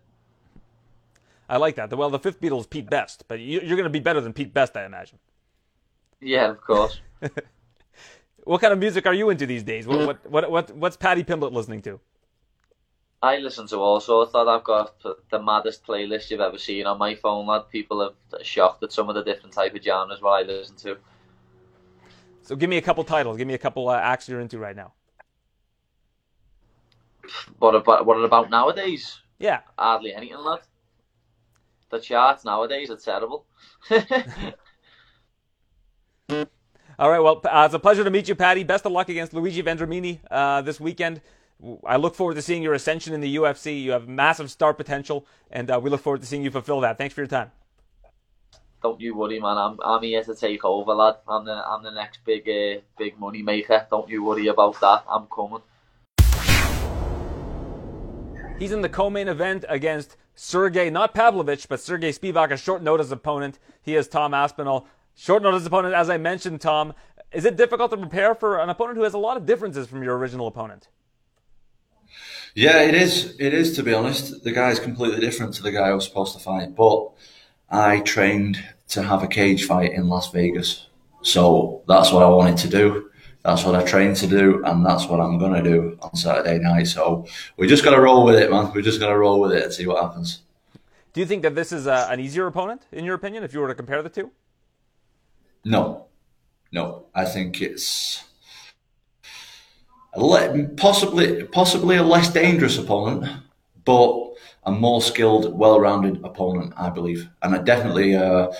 [1.50, 1.94] I like that.
[1.94, 4.54] Well, the fifth Beatle is Pete Best, but you're going to be better than Pete
[4.54, 5.20] Best, I imagine.
[6.22, 7.00] Yeah, of course.
[8.44, 9.88] what kind of music are you into these days?
[9.88, 12.00] What what what, what what's Paddy Pimblett listening to?
[13.22, 14.36] I listen to all sorts.
[14.36, 17.48] I've got the maddest playlist you've ever seen on my phone.
[17.48, 20.76] Lad, people are shocked at some of the different type of genres what I listen
[20.78, 20.98] to.
[22.44, 23.38] So give me a couple titles.
[23.38, 24.94] Give me a couple uh, acts you're into right now.
[27.60, 29.20] What about what about nowadays?
[29.40, 30.60] Yeah, hardly anything, lad.
[31.90, 33.46] The charts nowadays are terrible.
[36.30, 37.20] All right.
[37.20, 38.64] Well, uh, it's a pleasure to meet you, Paddy.
[38.64, 41.22] Best of luck against Luigi Vendramini uh, this weekend.
[41.86, 43.82] I look forward to seeing your ascension in the UFC.
[43.82, 46.98] You have massive star potential, and uh, we look forward to seeing you fulfill that.
[46.98, 47.52] Thanks for your time.
[48.84, 49.58] Don't you worry, man.
[49.58, 51.16] I'm I'm here to take over, lad.
[51.28, 53.88] I'm the I'm the next big uh, big money maker.
[53.90, 55.04] Don't you worry about that.
[55.10, 55.62] I'm coming.
[58.60, 63.12] He's in the co-main event against Sergey, not Pavlovich, but Sergey Spivak, a short notice
[63.12, 63.60] opponent.
[63.82, 64.88] He is Tom Aspinall.
[65.20, 66.94] Short notice opponent, as I mentioned, Tom.
[67.34, 70.04] Is it difficult to prepare for an opponent who has a lot of differences from
[70.04, 70.90] your original opponent?
[72.54, 73.36] Yeah, it is.
[73.40, 74.44] It is, to be honest.
[74.44, 76.76] The guy is completely different to the guy I was supposed to fight.
[76.76, 77.10] But
[77.68, 80.86] I trained to have a cage fight in Las Vegas.
[81.24, 83.10] So that's what I wanted to do.
[83.44, 86.60] That's what I trained to do, and that's what I'm going to do on Saturday
[86.60, 86.88] night.
[86.88, 87.26] So
[87.58, 88.72] we just got to roll with it, man.
[88.74, 90.44] We're just going to roll with it and see what happens.
[91.14, 93.60] Do you think that this is a, an easier opponent, in your opinion, if you
[93.62, 94.32] were to compare the two?
[95.64, 96.08] No.
[96.72, 97.06] No.
[97.14, 98.24] I think it's
[100.78, 103.32] possibly possibly a less dangerous opponent,
[103.86, 104.28] but
[104.66, 107.30] a more skilled, well-rounded opponent, I believe.
[107.42, 108.52] And I definitely, uh,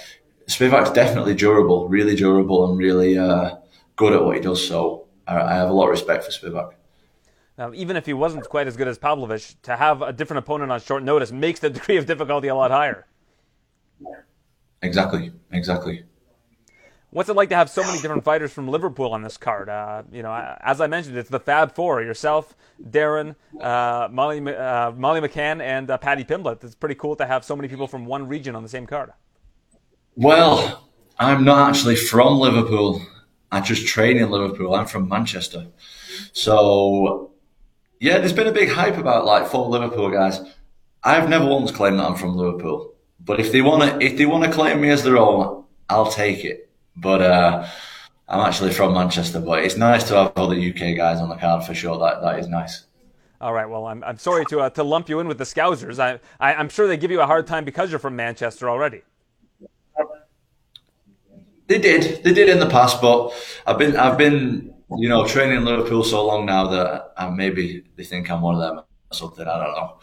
[0.48, 3.58] Spivak's definitely durable, really durable, and really uh,
[3.98, 4.66] good at what he does.
[4.66, 6.72] So I, I, have a lot of respect for Spivak.
[7.58, 10.72] Now, even if he wasn't quite as good as Pavlovich, to have a different opponent
[10.72, 13.06] on short notice makes the degree of difficulty a lot higher.
[14.82, 16.06] Exactly, exactly.
[17.18, 19.70] What's it like to have so many different fighters from Liverpool on this card?
[19.70, 22.56] Uh, you know, as I mentioned, it's the Fab Four: yourself,
[22.92, 26.64] Darren, uh, Molly, uh, Molly McCann, and uh, Paddy Pimblett.
[26.64, 29.14] It's pretty cool to have so many people from one region on the same card.
[30.16, 33.02] Well, I'm not actually from Liverpool.
[33.52, 34.76] I just train in Liverpool.
[34.76, 35.66] I'm from Manchester,
[36.34, 37.32] so
[38.00, 40.40] yeah, there's been a big hype about like four Liverpool guys.
[41.04, 44.28] I've never once claimed that I'm from Liverpool, but if they want to, if they
[44.28, 46.67] want to claim me as their own, I'll take it
[46.98, 47.68] but uh,
[48.28, 51.36] I'm actually from Manchester, but it's nice to have all the UK guys on the
[51.36, 51.98] card for sure.
[52.00, 52.86] That that is nice.
[53.40, 53.70] All right.
[53.70, 56.00] Well, I'm, I'm sorry to uh, to lump you in with the Scousers.
[56.00, 59.04] I, I I'm sure they give you a hard time because you're from Manchester already.
[61.68, 62.24] They did.
[62.24, 63.34] They did in the past, but
[63.66, 67.84] I've been I've been you know training in Liverpool so long now that uh, maybe
[67.96, 69.48] they think I'm one of them or something.
[69.48, 69.98] I don't know.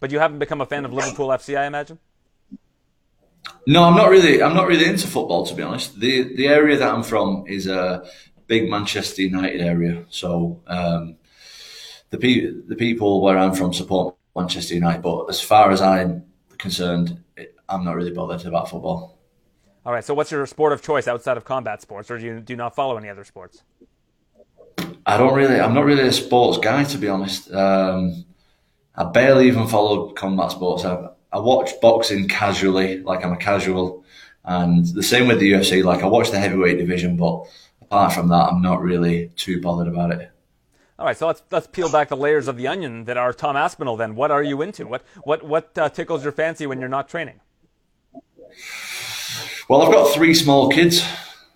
[0.00, 1.98] But you haven't become a fan of Liverpool FC, I imagine.
[3.66, 4.42] No, I'm not really.
[4.42, 5.98] I'm not really into football, to be honest.
[6.00, 8.04] the The area that I'm from is a
[8.46, 11.16] big Manchester United area, so um,
[12.10, 15.02] the pe- the people where I'm from support Manchester United.
[15.02, 16.24] But as far as I'm
[16.58, 17.22] concerned,
[17.68, 19.18] I'm not really bothered about football.
[19.84, 20.04] All right.
[20.04, 22.56] So, what's your sport of choice outside of combat sports, or do you do you
[22.56, 23.62] not follow any other sports?
[25.06, 25.60] I don't really.
[25.60, 27.50] I'm not really a sports guy, to be honest.
[27.52, 28.24] Um,
[28.94, 30.84] I barely even follow combat sports.
[30.84, 34.04] I, I watch boxing casually, like I'm a casual,
[34.44, 35.84] and the same with the UFC.
[35.84, 37.46] Like I watch the heavyweight division, but
[37.82, 40.30] apart from that, I'm not really too bothered about it.
[40.98, 43.56] All right, so let's let's peel back the layers of the onion that are Tom
[43.56, 43.96] Aspinall.
[43.96, 44.86] Then, what are you into?
[44.86, 47.40] What what what uh, tickles your fancy when you're not training?
[49.68, 51.06] Well, I've got three small kids,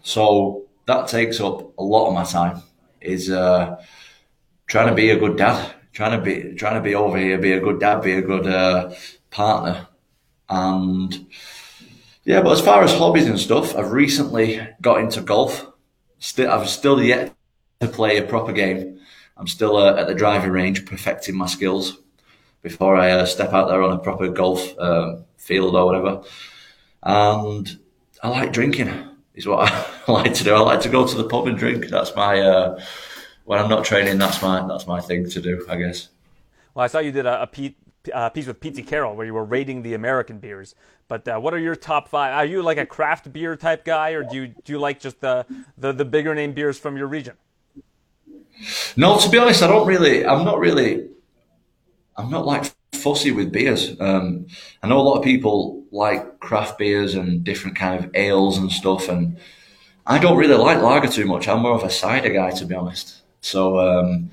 [0.02, 2.62] so that takes up a lot of my time.
[3.00, 3.82] Is uh,
[4.66, 7.52] trying to be a good dad, trying to be trying to be over here, be
[7.52, 8.94] a good dad, be a good uh,
[9.34, 9.88] partner.
[10.48, 11.26] And
[12.24, 15.66] yeah, but as far as hobbies and stuff, I've recently got into golf.
[16.18, 17.34] Still, I've still yet
[17.80, 19.00] to play a proper game.
[19.36, 21.98] I'm still uh, at the driving range perfecting my skills
[22.62, 26.22] before I uh, step out there on a proper golf uh, field or whatever.
[27.02, 27.78] And
[28.22, 29.10] I like drinking.
[29.34, 29.70] Is what
[30.08, 30.54] I like to do.
[30.54, 31.88] I like to go to the pub and drink.
[31.88, 32.80] That's my uh,
[33.44, 34.16] when I'm not training.
[34.16, 35.66] That's my that's my thing to do.
[35.68, 36.08] I guess.
[36.72, 37.76] Well, I saw you did a, a Pete
[38.12, 40.74] uh, piece with Pete Carroll where you were rating the American beers.
[41.08, 42.34] But uh, what are your top five?
[42.34, 45.20] Are you like a craft beer type guy, or do you do you like just
[45.20, 47.36] the the, the bigger name beers from your region?
[48.96, 50.24] No, to be honest, I don't really.
[50.24, 51.08] I'm not really.
[52.16, 54.00] I'm not like fussy with beers.
[54.00, 54.46] Um,
[54.82, 58.72] I know a lot of people like craft beers and different kind of ales and
[58.72, 59.36] stuff, and
[60.06, 61.48] I don't really like lager too much.
[61.48, 63.22] I'm more of a cider guy, to be honest.
[63.40, 64.30] So um,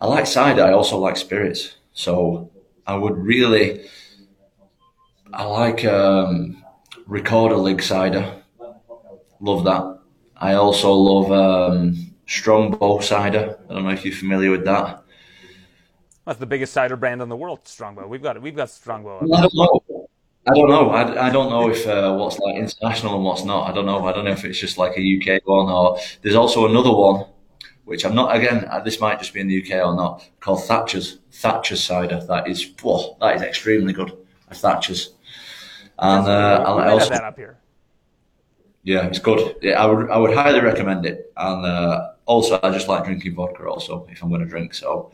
[0.00, 0.62] I like cider.
[0.62, 1.76] I also like spirits.
[1.94, 2.50] So
[2.86, 3.86] I would really,
[5.32, 6.64] I like um,
[7.08, 8.42] Rekorderlig cider.
[9.40, 10.00] Love that.
[10.36, 13.58] I also love um, Strongbow cider.
[13.68, 15.02] I don't know if you're familiar with that.
[16.26, 18.06] That's the biggest cider brand in the world, Strongbow.
[18.06, 19.20] We've got we've got Strongbow.
[19.32, 20.08] I don't know.
[20.46, 20.90] I don't know.
[20.90, 23.70] I, I don't know if uh, what's like international and what's not.
[23.70, 24.04] I don't know.
[24.04, 27.26] I don't know if it's just like a UK one or there's also another one,
[27.92, 28.34] which I'm not.
[28.34, 30.26] Again, uh, this might just be in the UK or not.
[30.40, 32.20] Called Thatcher's Thatcher's cider.
[32.26, 34.16] That is whoa, that is extremely good.
[34.50, 35.12] Thatcher's.
[35.98, 37.58] And uh, I also that up here.
[38.82, 39.56] yeah, it's good.
[39.60, 41.30] Yeah, I would I would highly recommend it.
[41.36, 43.66] And uh, also, I just like drinking vodka.
[43.66, 45.12] Also, if I'm going to drink, so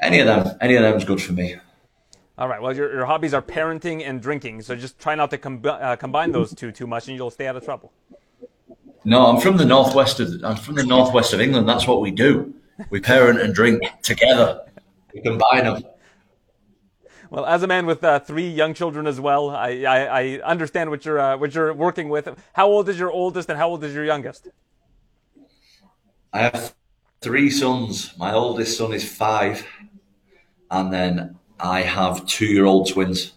[0.00, 1.56] any of them, any of them is good for me.
[2.38, 2.62] All right.
[2.62, 5.96] Well, your, your hobbies are parenting and drinking, so just try not to com- uh,
[5.96, 7.92] combine those two too much, and you'll stay out of trouble.
[9.04, 11.68] No, I'm from the northwest of I'm from the northwest of England.
[11.68, 12.54] That's what we do.
[12.90, 14.60] We parent and drink together.
[15.14, 15.82] We combine them.
[17.30, 20.88] Well, as a man with uh, three young children as well, I, I, I understand
[20.88, 22.28] what you're uh, what you're working with.
[22.54, 24.48] How old is your oldest, and how old is your youngest?
[26.32, 26.74] I have
[27.20, 28.16] three sons.
[28.18, 29.66] My oldest son is five,
[30.70, 33.32] and then I have two-year-old twins.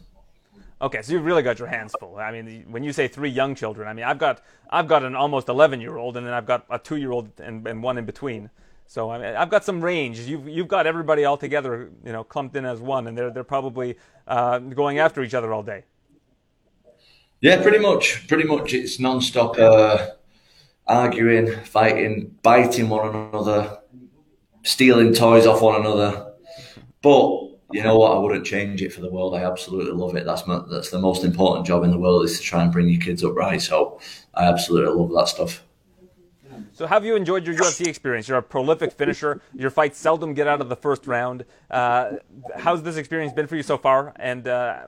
[0.82, 2.18] Okay, so you've really got your hands full.
[2.18, 5.16] I mean, when you say three young children, I mean I've got I've got an
[5.16, 7.98] almost 11 year old, and then I've got a two year old and, and one
[7.98, 8.50] in between.
[8.88, 10.20] So I I've got some range.
[10.20, 13.44] You've you've got everybody all together, you know, clumped in as one, and they're they're
[13.44, 15.86] probably uh, going after each other all day.
[17.40, 18.28] Yeah, pretty much.
[18.28, 20.10] Pretty much, it's non-stop uh,
[20.88, 23.80] arguing, fighting, biting one another,
[24.64, 26.34] stealing toys off one another.
[27.02, 28.16] But you know what?
[28.16, 29.36] I wouldn't change it for the world.
[29.36, 30.26] I absolutely love it.
[30.26, 32.88] That's my, that's the most important job in the world is to try and bring
[32.90, 33.62] your kids up right.
[33.62, 34.00] So
[34.34, 35.64] I absolutely love that stuff.
[36.74, 38.28] So, have you enjoyed your UFC experience?
[38.28, 39.42] You're a prolific finisher.
[39.54, 41.46] Your fights seldom get out of the first round.
[41.70, 42.14] Uh,
[42.58, 44.14] how's this experience been for you so far?
[44.18, 44.88] And uh,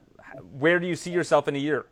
[0.57, 1.85] where do you see yourself in a year?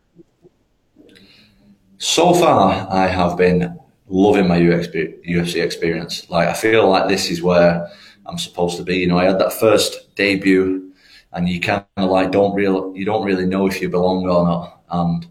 [1.98, 6.30] So far, I have been loving my UFC experience.
[6.30, 7.88] Like I feel like this is where
[8.32, 8.98] I'm supposed to be.
[8.98, 10.94] You know, I had that first debut,
[11.34, 14.46] and you kind of like don't real you don't really know if you belong or
[14.46, 14.82] not.
[14.90, 15.28] And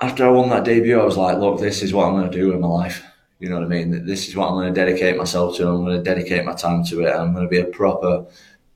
[0.00, 2.36] after I won that debut, I was like, look, this is what I'm going to
[2.36, 3.04] do in my life.
[3.38, 4.06] You know what I mean?
[4.06, 5.68] This is what I'm going to dedicate myself to.
[5.68, 7.12] I'm going to dedicate my time to it.
[7.12, 8.26] I'm going to be a proper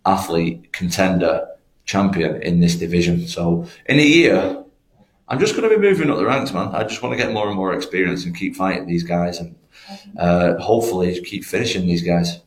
[0.05, 1.47] athlete, contender,
[1.85, 3.27] champion in this division.
[3.29, 4.65] So in a year,
[5.29, 6.75] I'm just going to be moving up the ranks, man.
[6.75, 9.57] I just want to get more and more experience and keep fighting these guys and
[10.19, 12.41] uh, hopefully keep finishing these guys.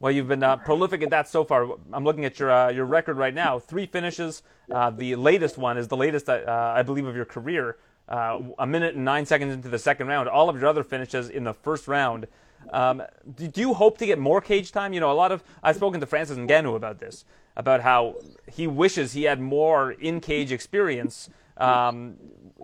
[0.00, 1.68] Well, you've been uh, prolific at that so far.
[1.92, 3.58] I'm looking at your uh, your record right now.
[3.58, 4.42] Three finishes.
[4.70, 7.78] Uh, the latest one is the latest, uh, I believe, of your career.
[8.08, 10.28] Uh, a minute and nine seconds into the second round.
[10.28, 12.26] All of your other finishes in the first round.
[12.70, 13.02] Um,
[13.34, 14.92] do you hope to get more cage time?
[14.92, 17.24] You know, a lot of I've spoken to Francis Ngannou about this,
[17.56, 21.28] about how he wishes he had more in cage experience.
[21.56, 22.16] Um,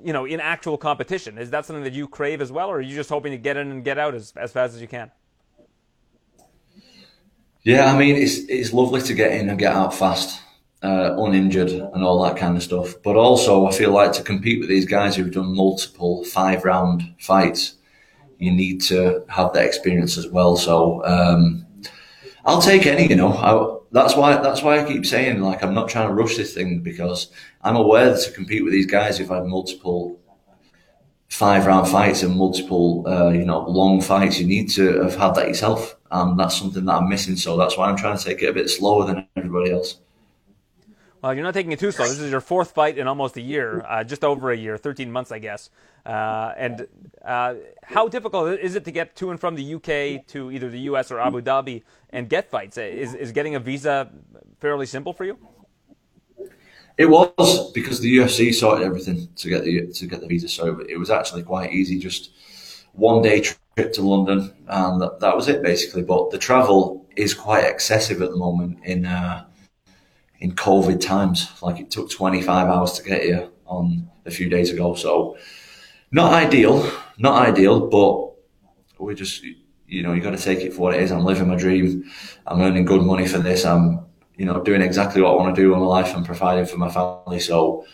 [0.05, 1.37] you know, in actual competition.
[1.39, 3.57] Is that something that you crave as well, or are you just hoping to get
[3.57, 5.11] in and get out as, as fast as you can?
[7.65, 10.43] Yeah, I mean, it's it's lovely to get in and get out fast,
[10.83, 12.95] uh, uninjured, and all that kind of stuff.
[13.03, 17.15] But also, I feel like to compete with these guys who've done multiple five round
[17.19, 17.75] fights,
[18.39, 20.57] you need to have that experience as well.
[20.57, 21.67] So um,
[22.45, 23.09] I'll take any.
[23.09, 26.15] You know, I, that's why that's why I keep saying like I'm not trying to
[26.15, 27.31] rush this thing because
[27.63, 30.21] I'm aware that to compete with these guys who've had multiple
[31.29, 35.35] five round fights and multiple uh, you know long fights, you need to have had
[35.35, 37.37] that yourself and that's something that I'm missing.
[37.37, 39.99] So that's why I'm trying to take it a bit slower than everybody else.
[41.21, 42.07] Well, you're not taking it too slow.
[42.07, 45.11] This is your fourth fight in almost a year, uh, just over a year, 13
[45.11, 45.71] months, I guess.
[46.05, 46.87] Uh, and
[47.25, 50.81] uh, how difficult is it to get to and from the UK to either the
[50.81, 52.77] US or Abu Dhabi and get fights?
[52.77, 54.11] Is, is getting a visa
[54.61, 55.39] fairly simple for you?
[56.97, 60.81] It was because the UFC sorted everything to get the to get the visa, so
[60.89, 61.99] it was actually quite easy.
[61.99, 62.31] Just
[62.93, 66.03] one day trip to London, and that, that was it basically.
[66.03, 69.45] But the travel is quite excessive at the moment in uh,
[70.39, 71.51] in COVID times.
[71.63, 75.37] Like it took 25 hours to get here on a few days ago, so
[76.13, 77.89] not ideal, not ideal.
[77.89, 79.43] But we just
[79.89, 81.11] you know you got to take it for what it is.
[81.11, 82.09] I'm living my dream.
[82.47, 83.65] I'm earning good money for this.
[83.65, 84.04] I'm
[84.37, 86.77] you know doing exactly what I want to do in my life and providing for
[86.77, 87.41] my family.
[87.41, 87.87] So.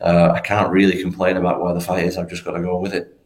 [0.00, 2.18] Uh, I can't really complain about where the fight is.
[2.18, 3.16] I've just got to go with it.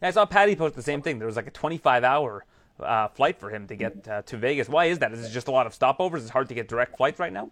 [0.00, 1.18] I saw Paddy post the same thing.
[1.18, 2.44] There was like a 25 hour
[2.80, 4.68] uh, flight for him to get uh, to Vegas.
[4.68, 5.12] Why is that?
[5.12, 6.18] Is it just a lot of stopovers?
[6.18, 7.50] It's hard to get direct flights right now.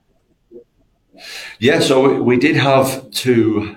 [1.58, 3.76] Yeah, so we did have two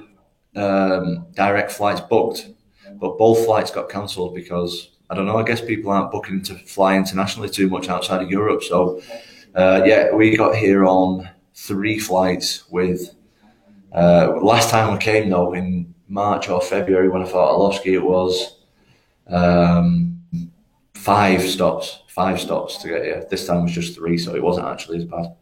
[0.55, 2.49] um, direct flights booked,
[2.93, 5.37] but both flights got cancelled because I don't know.
[5.37, 8.63] I guess people aren't booking to fly internationally too much outside of Europe.
[8.63, 9.01] So
[9.55, 13.15] uh, yeah, we got here on three flights with.
[13.93, 17.99] Uh, last time I came though in March or February when I fought Arlovski, it
[17.99, 18.57] was
[19.27, 20.21] um,
[20.93, 23.25] five stops, five stops to get here.
[23.29, 25.35] This time was just three, so it wasn't actually as bad.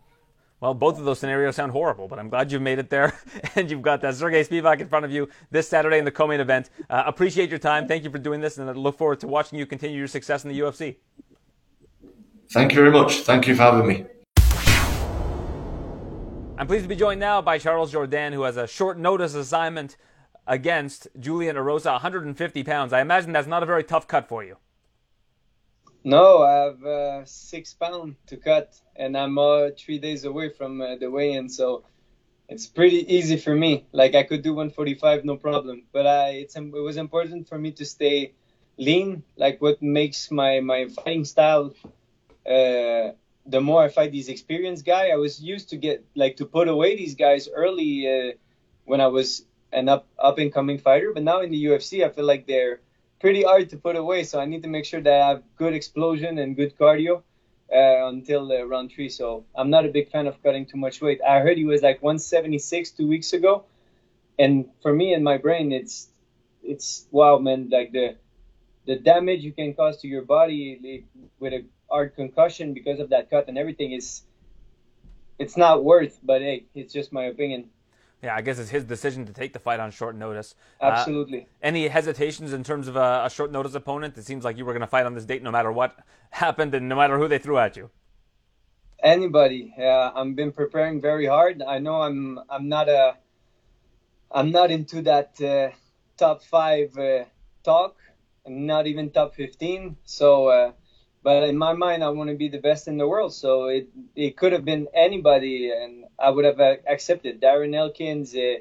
[0.59, 3.19] Well, both of those scenarios sound horrible, but I'm glad you've made it there
[3.55, 6.39] and you've got that Sergey Spivak in front of you this Saturday in the co-main
[6.39, 6.69] event.
[6.89, 7.85] Uh, appreciate your time.
[7.85, 10.45] Thank you for doing this, and I look forward to watching you continue your success
[10.45, 10.95] in the UFC.
[12.53, 13.21] Thank you very much.
[13.21, 14.05] Thank you for having me.
[16.55, 19.97] I'm pleased to be joined now by Charles Jourdain, who has a short notice assignment
[20.45, 22.93] against Julian Erosa, 150 pounds.
[22.93, 24.57] I imagine that's not a very tough cut for you.
[26.03, 30.79] No, I have uh, six pounds to cut, and I'm uh, three days away from
[30.79, 31.85] uh, the weigh-in, so
[32.49, 33.87] it's pretty easy for me.
[33.93, 35.85] Like I could do 145, no problem.
[35.91, 38.33] But I, it's it was important for me to stay
[38.77, 39.23] lean.
[39.37, 41.73] Like what makes my my fighting style.
[42.45, 43.13] Uh,
[43.45, 46.67] the more I fight these experienced guy, I was used to get like to put
[46.67, 48.31] away these guys early uh,
[48.85, 51.11] when I was an up up and coming fighter.
[51.13, 52.79] But now in the UFC, I feel like they're
[53.19, 54.23] pretty hard to put away.
[54.23, 57.23] So I need to make sure that I have good explosion and good cardio
[57.73, 59.09] uh, until uh, round three.
[59.09, 61.19] So I'm not a big fan of cutting too much weight.
[61.21, 63.65] I heard he was like 176 two weeks ago,
[64.39, 66.09] and for me in my brain, it's
[66.63, 67.69] it's wow, man.
[67.69, 68.15] Like the
[68.85, 71.05] the damage you can cause to your body
[71.39, 74.23] with a hard concussion because of that cut and everything is
[75.37, 76.19] it's not worth.
[76.23, 77.69] But hey, it's just my opinion.
[78.23, 80.55] Yeah, I guess it's his decision to take the fight on short notice.
[80.81, 81.41] Absolutely.
[81.41, 84.17] Uh, any hesitations in terms of a, a, short notice opponent?
[84.17, 86.73] It seems like you were going to fight on this date no matter what happened
[86.73, 87.89] and no matter who they threw at you.
[89.03, 89.73] Anybody.
[89.77, 91.61] Yeah, I've been preparing very hard.
[91.61, 93.17] I know I'm I'm not a
[94.31, 95.75] I'm not into that uh,
[96.17, 97.25] top five uh,
[97.63, 97.97] talk.
[98.45, 99.97] I'm not even top fifteen.
[100.05, 100.71] So uh,
[101.23, 103.33] but in my mind, I want to be the best in the world.
[103.33, 108.57] So it it could have been anybody, and I would have accepted Darren Elkins, uh,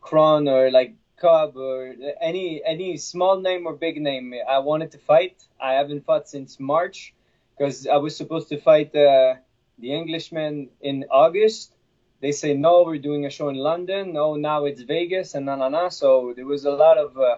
[0.00, 4.34] Kron, or like Cub, or any any small name or big name.
[4.48, 5.36] I wanted to fight.
[5.60, 7.14] I haven't fought since March
[7.56, 9.34] because I was supposed to fight uh,
[9.78, 11.74] the Englishman in August.
[12.22, 14.12] They say no, we're doing a show in London.
[14.14, 15.88] No, now it's Vegas, and na na na.
[15.90, 17.36] So there was a lot of uh,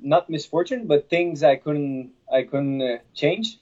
[0.00, 3.58] not misfortune, but things I couldn't I couldn't uh, change.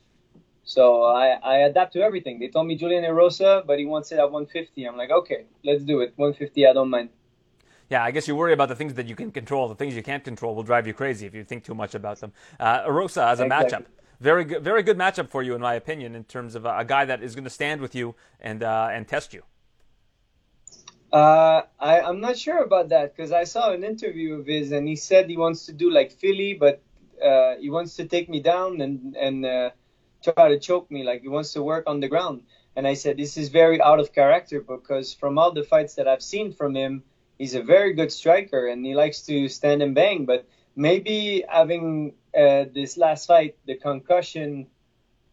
[0.65, 2.39] So I, I adapt to everything.
[2.39, 4.85] They told me Julian Erosa, but he wants it at 150.
[4.85, 6.13] I'm like, okay, let's do it.
[6.17, 7.09] 150, I don't mind.
[7.91, 9.69] Yeah, I guess you worry about the things that you can control.
[9.69, 12.21] The things you can't control will drive you crazy if you think too much about
[12.21, 12.33] them.
[12.59, 13.79] Uh, Erosa as a exactly.
[13.79, 13.85] matchup,
[14.21, 16.85] very good, very good matchup for you in my opinion, in terms of a, a
[16.85, 19.43] guy that is going to stand with you and uh, and test you.
[21.13, 24.89] Uh, I, I'm not sure about that because I saw an interview of his and
[24.89, 26.83] he said he wants to do like Philly, but
[27.23, 29.71] uh, he wants to take me down and and uh,
[30.23, 31.03] try to choke me.
[31.05, 32.45] Like he wants to work on the ground.
[32.77, 36.09] And I said this is very out of character because from all the fights that
[36.09, 37.03] I've seen from him,
[37.37, 40.25] he's a very good striker and he likes to stand and bang.
[40.25, 44.69] But maybe having uh, this last fight, the concussion,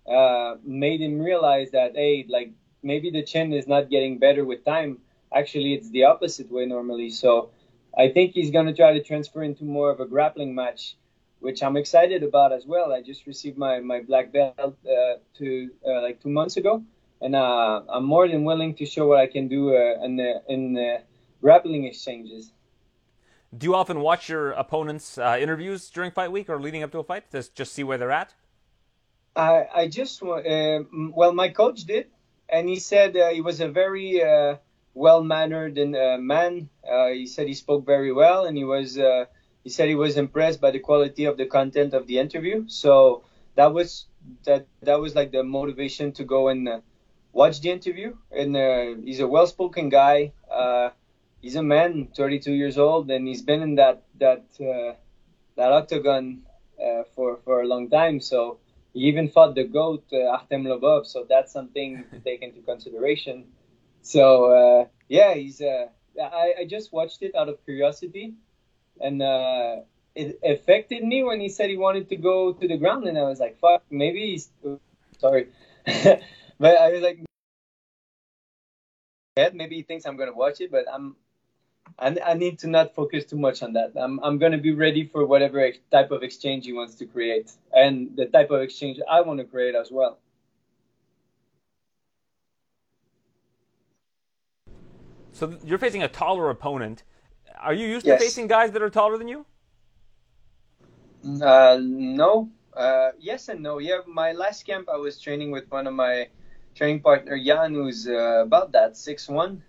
[0.05, 2.51] uh, made him realize that hey, like
[2.83, 4.99] maybe the chin is not getting better with time
[5.33, 7.09] Actually, it's the opposite way normally.
[7.09, 7.51] So
[7.97, 10.95] I think he's going to try to transfer into more of a grappling match,
[11.39, 12.91] which I'm excited about as well.
[12.91, 16.83] I just received my, my black belt uh, to uh, like two months ago,
[17.21, 20.99] and uh, I'm more than willing to show what I can do uh, in in
[21.41, 22.51] grappling exchanges.
[23.57, 26.99] Do you often watch your opponents' uh, interviews during fight week or leading up to
[26.99, 28.33] a fight to just see where they're at?
[29.35, 30.83] I I just uh,
[31.15, 32.07] well, my coach did,
[32.47, 34.21] and he said he was a very
[34.99, 36.69] well mannered and uh, man.
[36.83, 39.25] Uh, he said he spoke very well, and he was uh,
[39.63, 42.65] he said he was impressed by the quality of the content of the interview.
[42.67, 43.23] So
[43.55, 44.05] that was
[44.43, 46.81] that that was like the motivation to go and uh,
[47.31, 48.09] watch the interview.
[48.31, 50.33] And uh, he's a well spoken guy.
[50.51, 50.89] Uh,
[51.41, 54.43] he's a man, 32 years old, and he's been in that that
[55.55, 56.41] that octagon
[57.15, 58.19] for for a long time.
[58.19, 58.59] So.
[58.91, 63.45] He even fought the goat, Artem Lobov, so that's something to take into consideration.
[64.09, 65.61] So uh, yeah, he's.
[65.61, 65.85] Uh,
[66.19, 68.33] I, I just watched it out of curiosity,
[68.99, 69.81] and uh,
[70.15, 73.21] it affected me when he said he wanted to go to the ground, and I
[73.21, 74.49] was like, "Fuck, maybe he's."
[75.19, 75.49] Sorry,
[75.85, 77.19] but I was like,
[79.53, 81.15] maybe he thinks I'm gonna watch it, but I'm.
[81.99, 83.91] I, I need to not focus too much on that.
[83.95, 87.51] I'm I'm gonna be ready for whatever ex- type of exchange he wants to create,
[87.71, 90.17] and the type of exchange I want to create as well.
[95.39, 97.03] So you're facing a taller opponent.
[97.61, 98.19] Are you used yes.
[98.19, 99.45] to facing guys that are taller than you?
[101.41, 102.49] Uh, no.
[102.75, 103.77] Uh, yes and no.
[103.77, 106.27] Yeah, my last camp I was training with one of my
[106.75, 109.63] training partner Jan, who's uh, about that six one,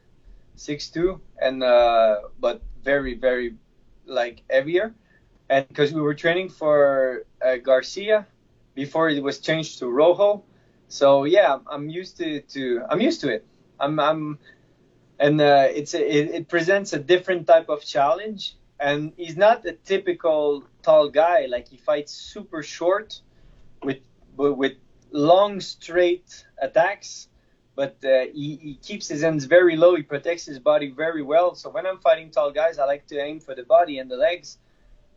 [0.56, 3.54] six two, and uh, but very very
[4.06, 4.92] like heavier,
[5.50, 8.26] and because we were training for uh, Garcia
[8.74, 10.42] before it was changed to Rojo,
[10.88, 13.46] so yeah, I'm used to, to I'm used to it.
[13.78, 14.38] I'm I'm
[15.20, 18.56] and uh, it's a, it, it presents a different type of challenge.
[18.80, 21.44] And he's not a typical tall guy.
[21.44, 23.20] Like he fights super short,
[23.82, 23.98] with
[24.36, 24.76] with
[25.12, 27.28] long straight attacks,
[27.76, 29.94] but uh, he, he keeps his ends very low.
[29.96, 31.54] He protects his body very well.
[31.54, 34.16] So when I'm fighting tall guys, I like to aim for the body and the
[34.16, 34.56] legs.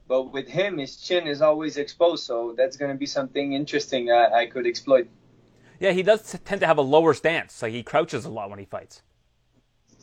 [0.10, 4.12] But with him, his chin is always exposed, so that's going to be something interesting
[4.12, 5.08] I, I could exploit.
[5.80, 7.62] Yeah, he does tend to have a lower stance.
[7.62, 9.01] Like he crouches a lot when he fights.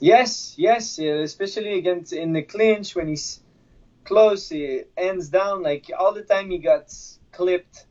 [0.00, 3.42] Yes, yes, especially against in the clinch when he's
[4.04, 5.62] close, he ends down.
[5.62, 6.92] Like all the time he got
[7.32, 7.86] clipped,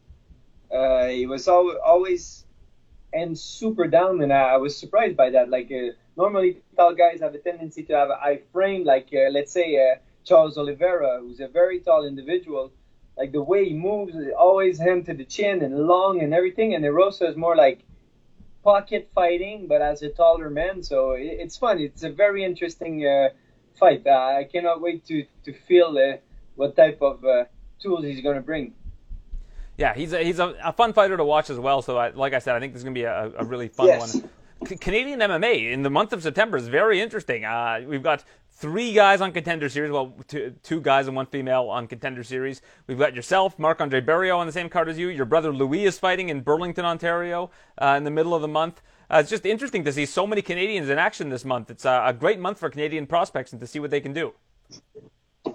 [0.74, 2.45] uh, he was al- always
[3.14, 5.49] ends super down, and I, I, was surprised by that.
[5.49, 8.86] Like uh, normally tall guys have a tendency to have a high frame.
[8.86, 12.72] Like uh, let's say uh, Charles Oliveira, who's a very tall individual.
[13.18, 16.74] Like the way he moves, always hand to the chin and long and everything.
[16.74, 17.82] And Erosa is more like
[18.64, 20.84] pocket fighting, but as a taller man.
[20.84, 21.80] So it's fun.
[21.80, 23.30] It's a very interesting uh,
[23.78, 24.05] fight.
[24.05, 26.18] Uh, I cannot wait to to feel uh,
[26.55, 27.45] what type of uh,
[27.82, 28.74] tools he's going to bring.
[29.78, 31.82] Yeah, he's a, he's a, a, fun fighter to watch as well.
[31.82, 33.70] So, I, like I said, I think this is going to be a, a really
[33.70, 34.14] fun yes.
[34.14, 34.30] one.
[34.68, 37.45] C- Canadian MMA in the month of September is very interesting.
[37.45, 38.26] Uh, we've got
[38.60, 39.91] three guys on contender series.
[39.91, 42.62] Well, two, two, guys and one female on contender series.
[42.88, 45.07] We've got yourself, Marc Andre Barriault, on the same card as you.
[45.07, 47.51] Your brother Louis is fighting in Burlington, Ontario,
[47.82, 48.82] uh, in the middle of the month.
[49.10, 51.72] Uh, it's just interesting to see so many Canadians in action this month.
[51.72, 54.34] It's a great month for Canadian prospects and to see what they can do.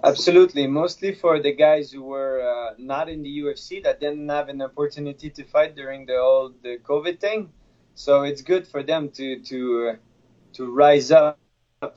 [0.03, 4.49] Absolutely, mostly for the guys who were uh, not in the UFC that didn't have
[4.49, 7.51] an opportunity to fight during the whole the COVID thing.
[7.93, 9.95] So it's good for them to to uh,
[10.53, 11.39] to rise up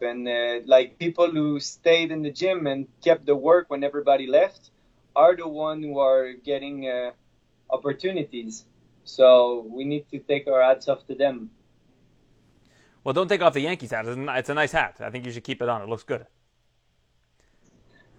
[0.02, 4.26] and uh, like people who stayed in the gym and kept the work when everybody
[4.26, 4.70] left
[5.16, 7.10] are the one who are getting uh,
[7.70, 8.64] opportunities.
[9.04, 11.50] So we need to take our hats off to them.
[13.02, 14.04] Well, don't take off the Yankees hat.
[14.06, 14.96] It's a nice hat.
[15.00, 15.82] I think you should keep it on.
[15.82, 16.26] It looks good.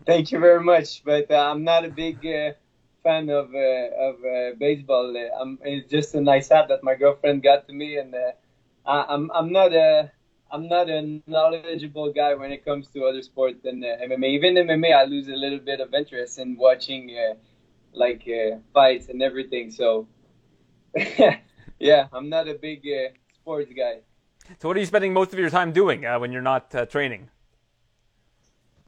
[0.05, 2.53] Thank you very much, but uh, I'm not a big uh,
[3.03, 5.13] fan of uh, of uh, baseball.
[5.63, 9.51] it's just a nice hat that my girlfriend got to me, and I, I'm I'm
[9.51, 10.11] not a
[10.51, 14.27] I'm not a knowledgeable guy when it comes to other sports than uh, MMA.
[14.29, 17.35] Even MMA, I lose a little bit of interest in watching uh,
[17.93, 19.69] like uh, fights and everything.
[19.69, 20.07] So,
[21.79, 23.99] yeah, I'm not a big uh, sports guy.
[24.59, 26.85] So, what are you spending most of your time doing uh, when you're not uh,
[26.85, 27.29] training?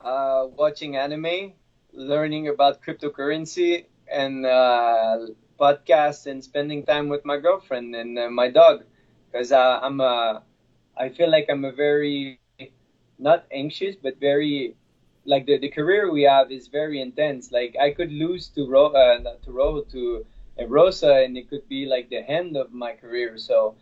[0.03, 1.53] watching anime,
[1.93, 4.45] learning about cryptocurrency, and
[5.59, 8.83] podcasts, and spending time with my girlfriend and my dog.
[9.31, 10.43] Because I'm a
[10.97, 12.39] I feel like I'm a very
[12.91, 14.51] not anxious, but very
[15.01, 17.51] like the, the career we have is very intense.
[17.51, 20.25] Like I could lose to Ro, uh, to Rojo to
[20.67, 23.37] Rosa, and it could be like the end of my career.
[23.37, 23.75] So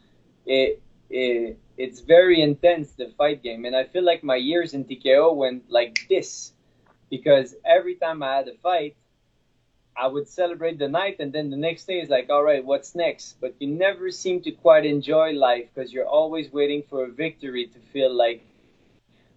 [0.45, 4.85] it, it it's very intense the fight game, and I feel like my years in
[4.85, 6.53] TKO went like this
[7.09, 8.95] because every time I had a fight,
[9.99, 12.95] I would celebrate the night, and then the next day is like, all right, what's
[12.95, 13.35] next?
[13.41, 17.67] But you never seem to quite enjoy life because you're always waiting for a victory
[17.67, 18.41] to feel like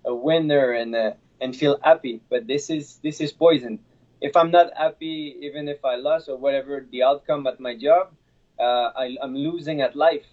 [0.05, 2.21] a winner and uh, and feel happy.
[2.31, 3.81] But this is this is poison.
[4.21, 8.13] If I'm not happy, even if I lost or whatever the outcome at my job,
[8.61, 10.27] uh, I, am losing at life,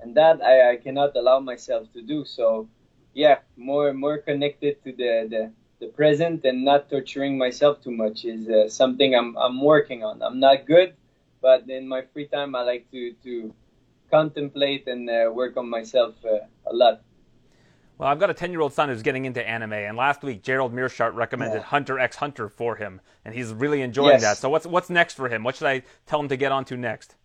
[0.00, 2.24] and that I, I cannot allow myself to do.
[2.24, 2.68] So,
[3.12, 5.42] yeah, more more connected to the the
[5.80, 10.22] the present and not torturing myself too much is uh, something I'm I'm working on.
[10.22, 10.94] I'm not good,
[11.40, 13.54] but in my free time I like to to
[14.10, 17.02] contemplate and uh, work on myself uh, a lot.
[17.98, 20.42] Well, I've got a 10 year old son who's getting into anime, and last week
[20.42, 21.64] Gerald Meerschaert recommended yeah.
[21.64, 24.22] Hunter x Hunter for him, and he's really enjoying yes.
[24.22, 24.36] that.
[24.38, 25.42] So, what's what's next for him?
[25.42, 27.16] What should I tell him to get onto next?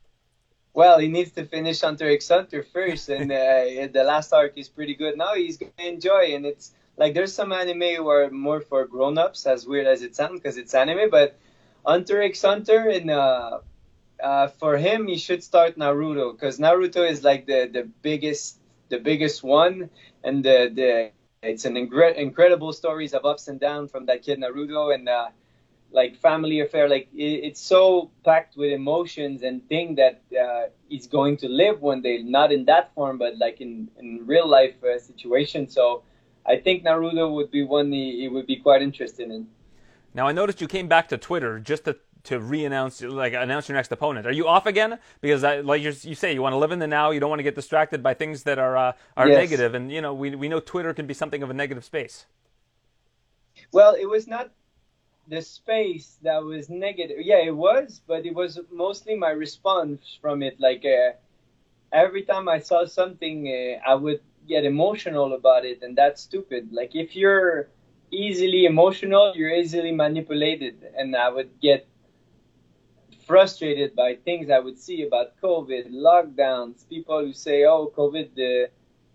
[0.74, 4.68] Well, he needs to finish Hunter x Hunter first, and uh, the last arc is
[4.68, 5.18] pretty good.
[5.18, 8.86] Now he's going to enjoy, and it's like there's some anime who are more for
[8.86, 11.10] grown-ups, as weird as it sounds, because it's anime.
[11.10, 11.36] But
[11.86, 13.60] Hunter x Hunter, and uh,
[14.22, 19.00] uh, for him, he should start Naruto, because Naruto is like the the biggest the
[19.00, 19.90] biggest one,
[20.24, 24.40] and the the it's an incre- incredible stories of ups and downs from that kid
[24.40, 25.30] Naruto, and uh,
[25.92, 26.88] like family affair.
[26.90, 31.82] Like it, it's so packed with emotions and thing that uh, he's going to live
[31.82, 35.68] one day, not in that form, but like in in real life uh, situation.
[35.68, 36.04] So
[36.46, 39.48] I think Naruto would be one he, he would be quite interested in.
[40.14, 43.76] Now I noticed you came back to Twitter just to to re-announce, like announce your
[43.76, 44.26] next opponent?
[44.26, 44.98] Are you off again?
[45.22, 47.12] Because I, like you say, you want to live in the now.
[47.12, 49.36] You don't want to get distracted by things that are uh, are Yes.
[49.36, 49.74] negative.
[49.76, 52.26] And you know, we we know Twitter can be something of a negative space.
[53.72, 54.52] Well, it was not
[55.28, 57.18] the space that was negative.
[57.22, 60.60] Yeah, it was, but it was mostly my response from it.
[60.60, 61.14] Like uh,
[61.92, 66.70] every time I saw something, uh, I would get emotional about it, and that's stupid.
[66.72, 67.70] Like if you're
[68.12, 71.88] easily emotional, you're easily manipulated, and I would get
[73.26, 78.68] frustrated by things I would see about COVID, lockdowns, people who say, "Oh, COVID uh,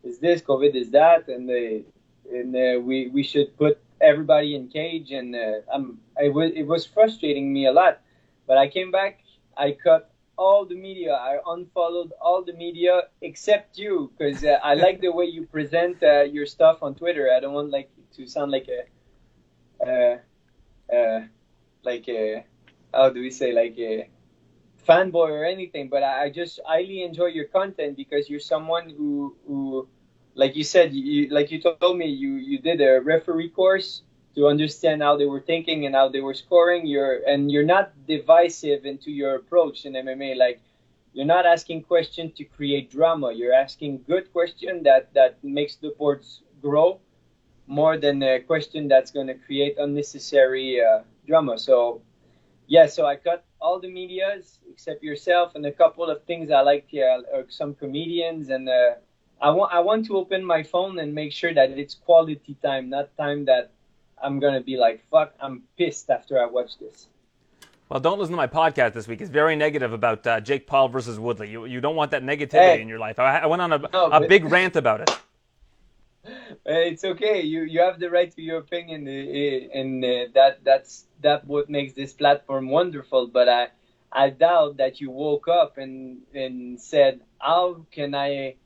[0.02, 1.84] is this, COVID is that," and they
[2.32, 6.66] and uh, we we should put everybody in cage and uh, I'm, I was, it
[6.66, 8.00] was frustrating me a lot
[8.46, 9.20] but i came back
[9.56, 11.14] i cut all the media.
[11.14, 16.03] I unfollowed all the media except you because uh, i like the way you present
[16.03, 17.30] uh, your stuff on twitter.
[17.36, 18.80] I don't want like to sound like a
[19.86, 20.16] uh,
[20.97, 21.20] uh,
[21.84, 22.47] like a
[22.95, 24.09] how do we say like a
[24.86, 29.36] fanboy or anything but i, I just highly enjoy your content because you're someone who
[29.47, 29.89] who
[30.39, 34.03] like you said, you, like you told me, you, you did a referee course
[34.34, 36.86] to understand how they were thinking and how they were scoring.
[36.86, 40.36] You're and you're not divisive into your approach in MMA.
[40.36, 40.60] Like
[41.12, 43.32] you're not asking questions to create drama.
[43.32, 47.00] You're asking good question that that makes the boards grow
[47.66, 51.58] more than a question that's going to create unnecessary uh, drama.
[51.58, 52.02] So
[52.66, 56.60] yeah, so I cut all the medias except yourself and a couple of things I
[56.60, 58.68] like, yeah, some comedians and.
[58.68, 58.94] Uh,
[59.40, 62.88] I want I want to open my phone and make sure that it's quality time,
[62.90, 63.70] not time that
[64.22, 65.34] I'm gonna be like fuck.
[65.40, 67.06] I'm pissed after I watch this.
[67.88, 69.20] Well, don't listen to my podcast this week.
[69.22, 71.50] It's very negative about uh, Jake Paul versus Woodley.
[71.50, 72.82] You you don't want that negativity Hey.
[72.82, 73.18] in your life.
[73.18, 75.10] I, I went on a, No, a but- big rant about it.
[76.66, 77.42] It's okay.
[77.42, 81.46] You you have the right to your opinion, uh, uh, and uh, that that's that
[81.46, 83.28] what makes this platform wonderful.
[83.28, 83.68] But I
[84.12, 88.56] I doubt that you woke up and and said, how can I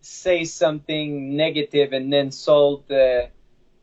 [0.00, 3.26] say something negative and then insult uh,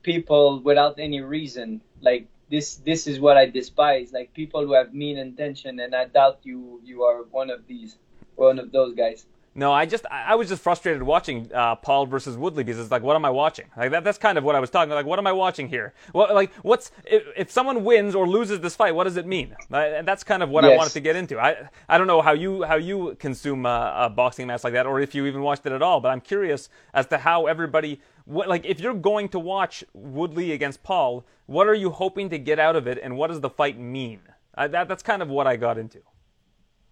[0.06, 1.82] people without any reason?
[2.02, 4.14] Like this this is what I despise.
[4.14, 7.98] Like people who have mean intention, and I doubt you you are one of these,
[8.36, 9.26] one of those guys.
[9.58, 13.04] No, I just I was just frustrated watching uh, Paul versus Woodley because it's like,
[13.04, 13.68] what am I watching?
[13.78, 14.94] Like that, that's kind of what I was talking.
[14.94, 15.94] Like, what am I watching here?
[16.14, 18.94] Well, like, what's if, if someone wins or loses this fight?
[18.94, 19.56] What does it mean?
[19.72, 21.40] Uh, and that's kind of what I wanted to get into.
[21.40, 24.86] I I don't know how you how you consume a, a boxing match like that,
[24.86, 26.02] or if you even watched it at all.
[26.02, 28.02] But I'm curious as to how everybody.
[28.26, 32.38] What, like, if you're going to watch Woodley against Paul, what are you hoping to
[32.40, 34.22] get out of it, and what does the fight mean?
[34.56, 36.00] I, that that's kind of what I got into.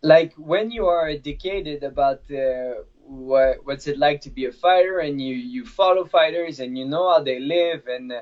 [0.02, 2.74] like when you are educated about uh,
[3.06, 6.86] what what's it like to be a fighter and you you follow fighters and you
[6.86, 8.14] know how they live and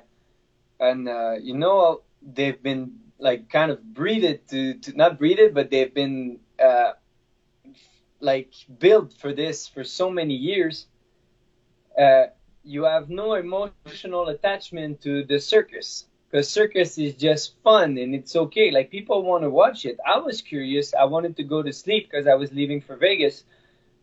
[0.79, 5.69] and uh, you know they've been like kind of breeded to, to not breeded but
[5.69, 6.93] they've been uh,
[8.19, 10.87] like built for this for so many years
[11.99, 12.25] uh,
[12.63, 18.35] you have no emotional attachment to the circus because circus is just fun and it's
[18.35, 18.71] okay.
[18.71, 19.97] Like people want to watch it.
[20.05, 20.93] I was curious.
[20.93, 23.43] I wanted to go to sleep because I was leaving for Vegas,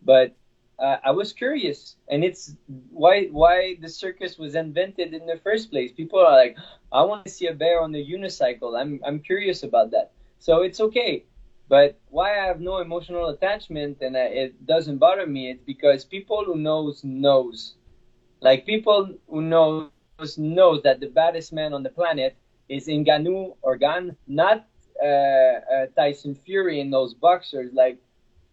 [0.03, 0.35] but
[0.79, 2.55] uh, I was curious, and it's
[2.91, 5.93] why why the circus was invented in the first place.
[5.93, 6.57] People are like,
[6.93, 8.79] I want to see a bear on a unicycle.
[8.79, 10.13] I'm I'm curious about that.
[10.39, 11.25] So it's okay.
[11.69, 16.05] But why I have no emotional attachment and uh, it doesn't bother me, it's because
[16.05, 17.78] people who knows knows.
[18.41, 19.91] Like people who knows
[20.37, 22.37] knows that the baddest man on the planet
[22.69, 24.67] is Ngannou Organ, not
[25.03, 27.73] uh, uh, Tyson Fury and those boxers.
[27.73, 27.99] Like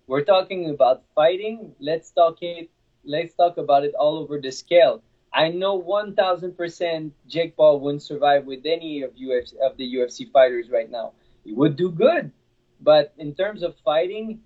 [0.08, 1.74] we're talking about fighting.
[1.80, 2.70] Let's talk it.
[3.04, 5.02] Let's talk about it all over the scale.
[5.34, 10.70] I know 1,000% Jake Paul wouldn't survive with any of UFC of the UFC fighters
[10.70, 11.12] right now.
[11.44, 12.32] He would do good,
[12.80, 14.40] but in terms of fighting,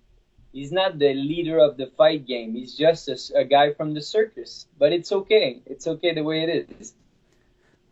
[0.51, 2.53] he's not the leader of the fight game.
[2.53, 4.67] He's just a guy from the circus.
[4.77, 5.61] But it's okay.
[5.65, 6.93] It's okay the way it is.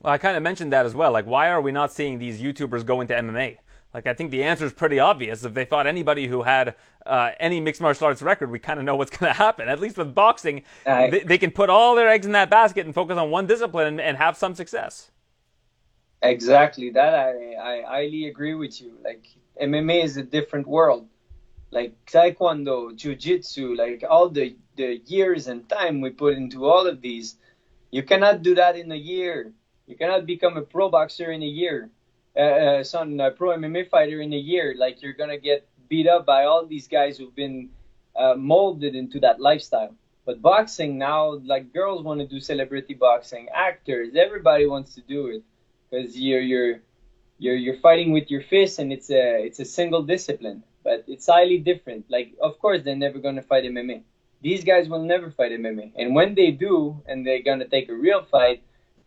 [0.01, 1.11] Well, I kind of mentioned that as well.
[1.11, 3.57] Like, why are we not seeing these YouTubers go into MMA?
[3.93, 5.43] Like, I think the answer is pretty obvious.
[5.43, 8.85] If they fought anybody who had uh, any mixed martial arts record, we kind of
[8.85, 9.69] know what's going to happen.
[9.69, 12.93] At least with boxing, they, they can put all their eggs in that basket and
[12.93, 15.09] focus on one discipline and, and have some success.
[16.21, 16.89] Exactly.
[16.91, 18.97] That I, I highly agree with you.
[19.03, 19.25] Like
[19.61, 21.07] MMA is a different world.
[21.71, 27.01] Like Taekwondo, Jiu-Jitsu, like all the, the years and time we put into all of
[27.01, 27.37] these,
[27.91, 29.53] you cannot do that in a year.
[29.85, 31.89] You cannot become a pro boxer in a year.
[32.35, 34.75] Uh, uh, son, a pro MMA fighter in a year.
[34.77, 37.69] Like you're gonna get beat up by all these guys who've been
[38.15, 39.95] uh, molded into that lifestyle.
[40.25, 45.27] But boxing now, like girls want to do celebrity boxing, actors, everybody wants to do
[45.27, 45.43] it
[45.89, 46.79] because you're you're
[47.39, 51.27] you're you're fighting with your fists and it's a it's a single discipline but it's
[51.35, 52.05] highly different.
[52.15, 53.97] Like of course they're never going to fight mma
[54.41, 57.89] these guys will never fight mma and when they do and they're going to take
[57.89, 58.61] a real fight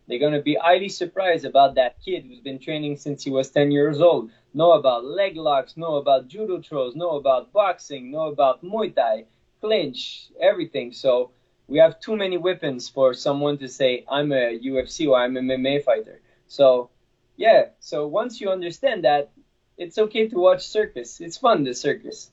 [0.07, 3.49] they're going to be highly surprised about that kid who's been training since he was
[3.49, 4.29] 10 years old.
[4.53, 9.25] Know about leg locks know about judo throws know about boxing know about muay thai
[9.61, 10.91] clinch everything.
[10.91, 11.31] So
[11.67, 15.41] we have too many weapons for someone to say i'm a ufc or i'm a
[15.41, 16.19] mma fighter.
[16.47, 16.89] So
[17.37, 19.31] yeah, so once you understand that,
[19.77, 21.21] it's okay to watch circus.
[21.21, 22.31] It's fun, the circus.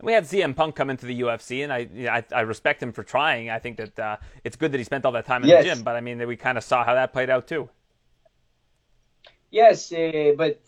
[0.00, 3.02] We had CM Punk come into the UFC, and I, I, I respect him for
[3.02, 3.50] trying.
[3.50, 5.64] I think that uh, it's good that he spent all that time in yes.
[5.64, 7.68] the gym, but I mean, we kind of saw how that played out too.
[9.50, 10.60] Yes, uh, but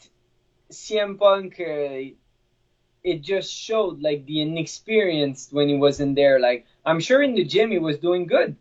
[0.70, 2.16] CM Punk, uh,
[3.02, 6.40] it just showed like the inexperienced when he wasn't there.
[6.40, 8.56] Like, I'm sure in the gym he was doing good.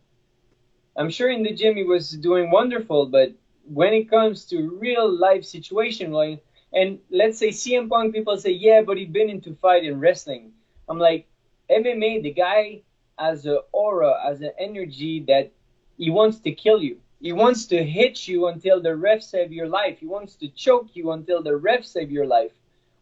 [0.96, 3.32] I'm sure in the gym he was doing wonderful, but
[3.64, 8.50] when it comes to real life situation, like, and let's say CM Punk, people say,
[8.52, 10.52] yeah, but he's been into fighting wrestling.
[10.88, 11.28] I'm like,
[11.70, 12.82] MMA, the guy
[13.18, 15.52] has an aura, has an energy that
[15.98, 16.98] he wants to kill you.
[17.20, 19.98] He wants to hit you until the ref save your life.
[19.98, 22.52] He wants to choke you until the ref save your life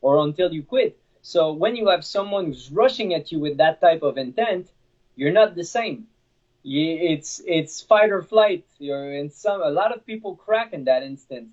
[0.00, 0.98] or until you quit.
[1.22, 4.68] So when you have someone who's rushing at you with that type of intent,
[5.14, 6.08] you're not the same
[6.64, 8.64] it's it's fight or flight.
[8.78, 11.50] You're in some a lot of people crack in that instance,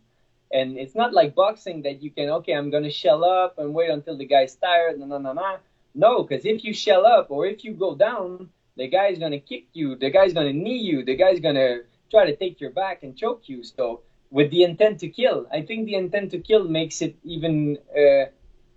[0.51, 3.89] and it's not like boxing that you can okay I'm gonna shell up and wait
[3.89, 4.99] until the guy's tired.
[4.99, 5.57] No no no no.
[5.95, 9.67] No, because if you shell up or if you go down, the guy's gonna kick
[9.73, 9.95] you.
[9.95, 11.05] The guy's gonna knee you.
[11.05, 11.79] The guy's gonna
[12.11, 13.63] try to take your back and choke you.
[13.63, 17.77] So with the intent to kill, I think the intent to kill makes it even
[17.97, 18.25] uh,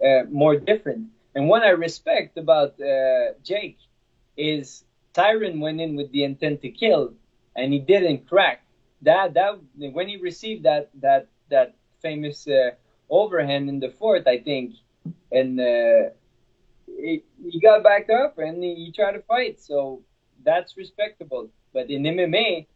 [0.05, 1.09] uh, more different.
[1.35, 3.79] And what I respect about uh, Jake
[4.37, 7.15] is Tyron went in with the intent to kill,
[7.57, 8.63] and he didn't crack.
[9.03, 12.71] That that when he received that that that famous uh,
[13.11, 14.75] overhand in the fourth, I think,
[15.33, 16.11] and uh,
[16.87, 19.61] he, he got back up and he, he tried to fight.
[19.61, 20.03] So
[20.45, 21.51] that's respectable.
[21.73, 22.67] But in MMA,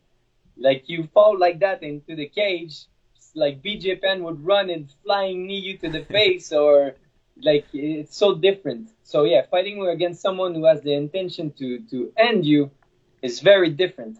[0.56, 2.86] like you fall like that into the cage,
[3.34, 6.94] like BJ Penn would run and flying knee you to the face, or
[7.42, 8.90] like it's so different.
[9.02, 12.70] So yeah, fighting against someone who has the intention to to end you
[13.22, 14.18] is very different.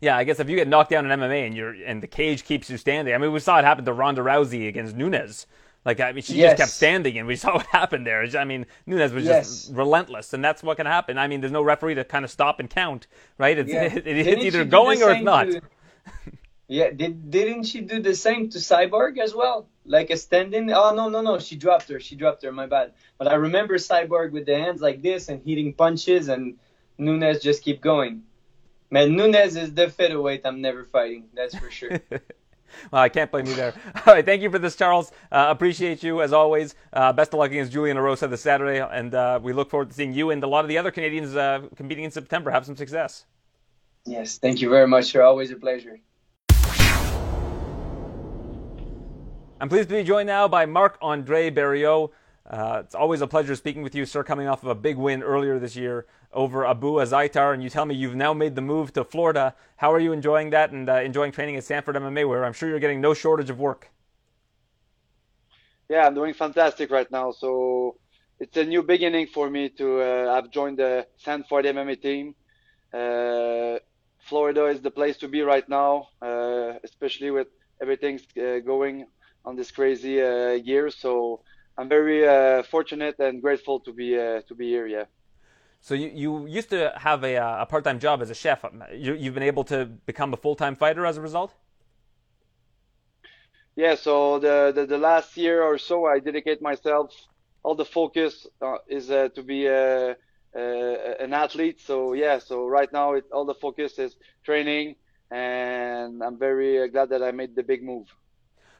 [0.00, 2.44] Yeah, I guess if you get knocked down in MMA and you're and the cage
[2.44, 3.14] keeps you standing.
[3.14, 5.46] I mean, we saw it happen to Ronda Rousey against Nunes.
[5.84, 6.50] Like I mean, she yes.
[6.50, 8.24] just kept standing, and we saw what happened there.
[8.36, 9.46] I mean, Nunes was yes.
[9.46, 11.18] just relentless, and that's what can happen.
[11.18, 13.06] I mean, there's no referee to kind of stop and count,
[13.38, 13.58] right?
[13.58, 13.82] It's, yeah.
[13.94, 15.44] it, it, it's either going or it's not.
[15.44, 15.62] To,
[16.68, 19.66] yeah, did didn't she do the same to Cyborg as well?
[19.84, 20.70] Like a standing?
[20.72, 21.98] Oh no no no, she dropped her.
[21.98, 22.52] She dropped her.
[22.52, 22.92] My bad.
[23.16, 26.58] But I remember Cyborg with the hands like this and hitting punches, and
[26.98, 28.24] Nunes just keep going.
[28.90, 31.26] Man, Nunes is the featherweight I'm never fighting.
[31.34, 32.00] That's for sure.
[32.10, 33.74] well, I can't blame you there.
[34.06, 35.12] All right, thank you for this, Charles.
[35.30, 36.74] Uh, appreciate you as always.
[36.90, 39.94] Uh, best of luck against Julian Erosa this Saturday, and uh, we look forward to
[39.94, 42.76] seeing you and a lot of the other Canadians uh, competing in September have some
[42.76, 43.26] success.
[44.06, 45.22] Yes, thank you very much, sir.
[45.22, 46.00] Always a pleasure.
[49.60, 52.10] I'm pleased to be joined now by Marc Andre Barriault.
[52.48, 55.22] Uh, it's always a pleasure speaking with you, sir, coming off of a big win
[55.22, 57.52] earlier this year over Abu Azaitar.
[57.52, 59.54] And you tell me you've now made the move to Florida.
[59.76, 62.68] How are you enjoying that and uh, enjoying training at Sanford MMA, where I'm sure
[62.70, 63.90] you're getting no shortage of work?
[65.90, 67.32] Yeah, I'm doing fantastic right now.
[67.32, 67.96] So
[68.40, 72.34] it's a new beginning for me to uh, have joined the Sanford MMA team.
[72.94, 73.78] Uh,
[74.20, 77.48] Florida is the place to be right now, uh, especially with
[77.80, 79.06] everything uh, going
[79.44, 80.90] on this crazy uh, year.
[80.90, 81.42] So
[81.78, 84.86] I'm very uh, fortunate and grateful to be uh, to be here.
[84.88, 85.04] Yeah.
[85.80, 88.64] So you, you used to have a, a part-time job as a chef.
[88.92, 91.54] You, you've been able to become a full-time fighter as a result.
[93.76, 93.94] Yeah.
[93.94, 97.14] So the, the, the last year or so, I dedicate myself.
[97.62, 100.16] All the focus uh, is uh, to be a,
[100.56, 101.80] a, an athlete.
[101.80, 102.40] So yeah.
[102.40, 104.96] So right now, it, all the focus is training,
[105.30, 108.08] and I'm very glad that I made the big move.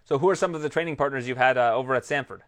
[0.05, 2.42] So, who are some of the training partners you've had uh, over at Sanford?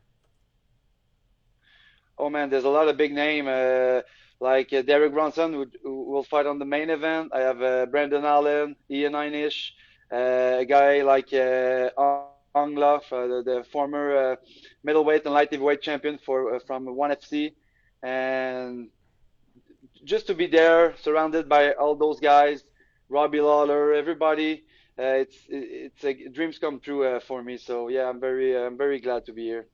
[2.20, 4.02] Oh man, there's a lot of big name uh,
[4.40, 7.32] like uh, Derek Brunson who, who, will fight on the main event.
[7.34, 9.70] I have uh, Brendan Allen, Ian Heinisch,
[10.12, 14.36] uh, a guy like uh, uh, the, the, former
[14.84, 17.54] middleweight and light heavyweight champion for from ONE FC,
[18.02, 18.88] and
[20.04, 22.64] just to be there, surrounded by all those guys,
[23.08, 24.64] Robbie Lawler, everybody
[25.00, 27.56] uh, it's it's a dreams come true uh, for me.
[27.56, 29.66] So yeah, I'm very I'm very glad to be here.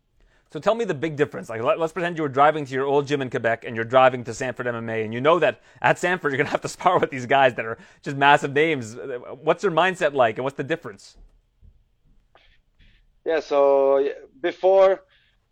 [0.52, 1.48] So tell me the big difference.
[1.48, 3.84] Like let, us pretend you were driving to your old gym in Quebec and you're
[3.84, 6.98] driving to Sanford MMA, and you know that at Sanford you're gonna have to spar
[6.98, 8.96] with these guys that are just massive names.
[9.42, 11.16] What's their mindset like, and what's the difference?
[13.26, 13.40] yeah.
[13.40, 14.08] So
[14.40, 15.02] before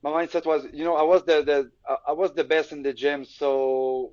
[0.03, 1.70] my mindset was, you know, I was the the
[2.07, 4.12] I was the best in the gym, so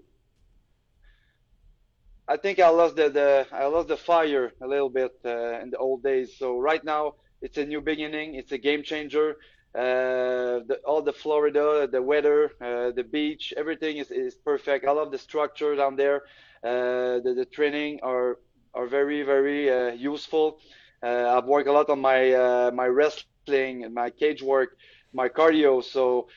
[2.27, 5.69] I think I lost the, the I lost the fire a little bit uh, in
[5.69, 6.35] the old days.
[6.37, 8.35] So right now it's a new beginning.
[8.35, 9.37] It's a game changer.
[9.73, 14.85] Uh, the, all the Florida, the weather, uh, the beach, everything is, is perfect.
[14.85, 16.23] I love the structure down there.
[16.63, 18.37] Uh, the, the training are
[18.73, 20.59] are very very useful.
[21.03, 24.77] I've worked a lot on my my wrestling, and my cage work,
[25.13, 25.83] my cardio.
[25.83, 26.27] So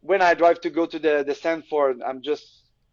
[0.00, 2.46] when I drive to go to the the Sanford, I'm just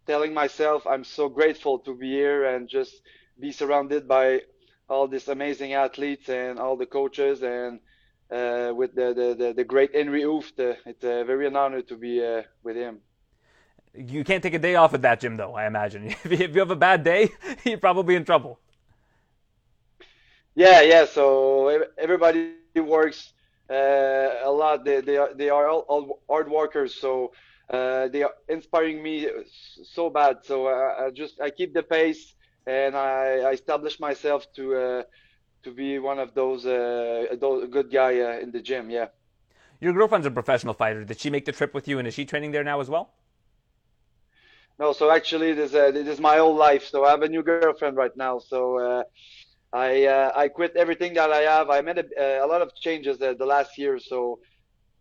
[0.07, 2.93] telling myself I'm so grateful to be here and just
[3.39, 4.41] be surrounded by
[4.89, 7.79] all these amazing athletes and all the coaches and
[8.31, 10.59] uh, with the, the, the, the, great Henry Hooft.
[10.59, 12.99] Uh, it's uh, very an honor to be uh, with him.
[13.93, 15.53] You can't take a day off at that gym, though.
[15.53, 17.29] I imagine if you have a bad day,
[17.63, 18.59] you're probably in trouble.
[20.55, 21.05] Yeah, yeah.
[21.05, 23.33] So everybody works
[23.69, 23.73] uh,
[24.43, 24.85] a lot.
[24.85, 26.95] They they are, they are all, all hard workers.
[26.95, 27.33] So
[27.69, 29.27] uh, they are inspiring me
[29.83, 30.37] so bad.
[30.43, 32.35] So I, I, just I keep the pace
[32.67, 35.03] and I, I establish myself to uh,
[35.65, 37.35] to be one of those uh,
[37.69, 38.89] good guy uh, in the gym.
[38.89, 39.07] Yeah.
[39.81, 41.03] Your girlfriend's a professional fighter.
[41.03, 43.13] Did she make the trip with you, and is she training there now as well?
[44.79, 46.85] No, so actually, this uh, this is my whole life.
[46.85, 48.39] So I have a new girlfriend right now.
[48.39, 49.03] So uh,
[49.73, 51.69] I uh, I quit everything that I have.
[51.69, 53.99] I made a, a lot of changes the last year.
[53.99, 54.39] So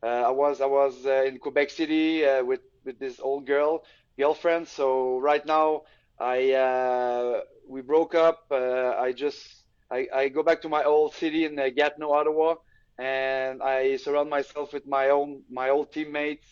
[0.02, 3.84] uh, I was I was uh, in Quebec City uh, with with this old girl
[4.18, 4.68] girlfriend.
[4.68, 5.82] So right now
[6.18, 8.38] I we broke up.
[8.52, 9.63] I just
[9.94, 12.56] I, I go back to my old city in Gatineau, Ottawa,
[12.98, 16.48] and I surround myself with my own my old teammates,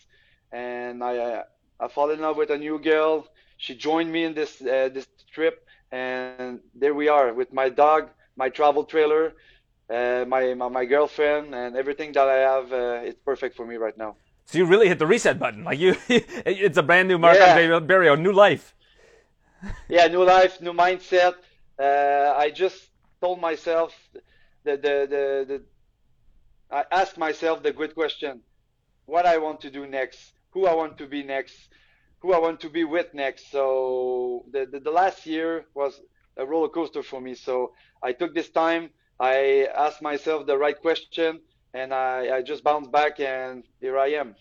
[0.51, 1.43] and I
[1.79, 3.27] I fall in love with a new girl.
[3.57, 5.55] She joined me in this uh, this trip,
[5.91, 9.33] and there we are with my dog, my travel trailer,
[9.89, 12.71] uh, my, my, my girlfriend and everything that I have.
[12.71, 14.15] Uh, it's perfect for me right now.
[14.45, 15.63] So you really hit the reset button.
[15.63, 17.79] Like you, it's a brand new Marc yeah.
[17.89, 18.75] Barriault, new life.
[19.89, 21.35] yeah, new life, new mindset.
[21.79, 22.92] Uh, I just
[23.25, 23.89] told myself
[24.65, 25.57] the, the the the
[26.79, 28.41] I asked myself the good question:
[29.13, 30.19] what I want to do next,
[30.53, 31.55] who I want to be next,
[32.21, 33.43] who I want to be with next.
[33.55, 35.93] So the the, the last year was
[36.41, 37.33] a roller coaster for me.
[37.35, 37.55] So
[38.07, 38.83] I took this time
[39.19, 41.41] I asked myself the right question
[41.73, 44.35] and I, I just bounced back and here I am.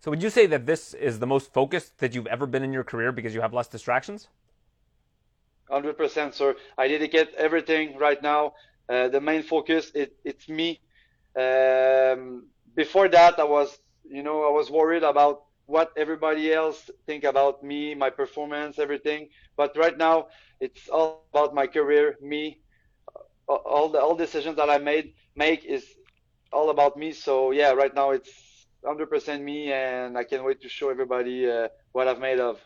[0.00, 2.72] So would you say that this is the most focused that you've ever been in
[2.72, 4.28] your career because you have less distractions?
[5.72, 6.54] 100% sir.
[6.78, 8.54] I dedicate everything right now.
[8.88, 10.80] Uh, the main focus, it, it's me.
[11.38, 17.24] Um, before that, I was, you know, I was worried about what everybody else think
[17.24, 19.28] about me, my performance, everything.
[19.56, 20.28] But right now,
[20.60, 22.60] it's all about my career, me,
[23.48, 25.84] all the all decisions that I made make is
[26.52, 27.12] all about me.
[27.12, 28.30] So yeah, right now it's
[28.84, 32.60] 100% me, and I can't wait to show everybody uh, what I've made of.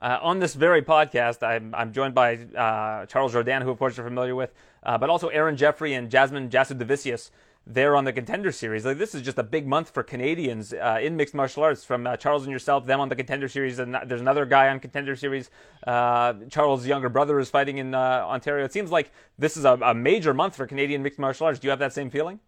[0.00, 3.96] Uh, on this very podcast, I'm, I'm joined by uh, Charles Jourdain, who of course
[3.96, 7.30] you're familiar with, uh, but also Aaron Jeffery and Jasmine Jasudavicius
[7.66, 8.86] there on the contender series.
[8.86, 11.84] Like this is just a big month for Canadians uh, in mixed martial arts.
[11.84, 14.80] From uh, Charles and yourself, them on the contender series, and there's another guy on
[14.80, 15.50] contender series.
[15.86, 18.64] Uh, Charles' younger brother is fighting in Ontario.
[18.64, 21.58] It seems like this is a, a, major month for Canadian mixed martial arts.
[21.58, 22.40] Do you have that same feeling?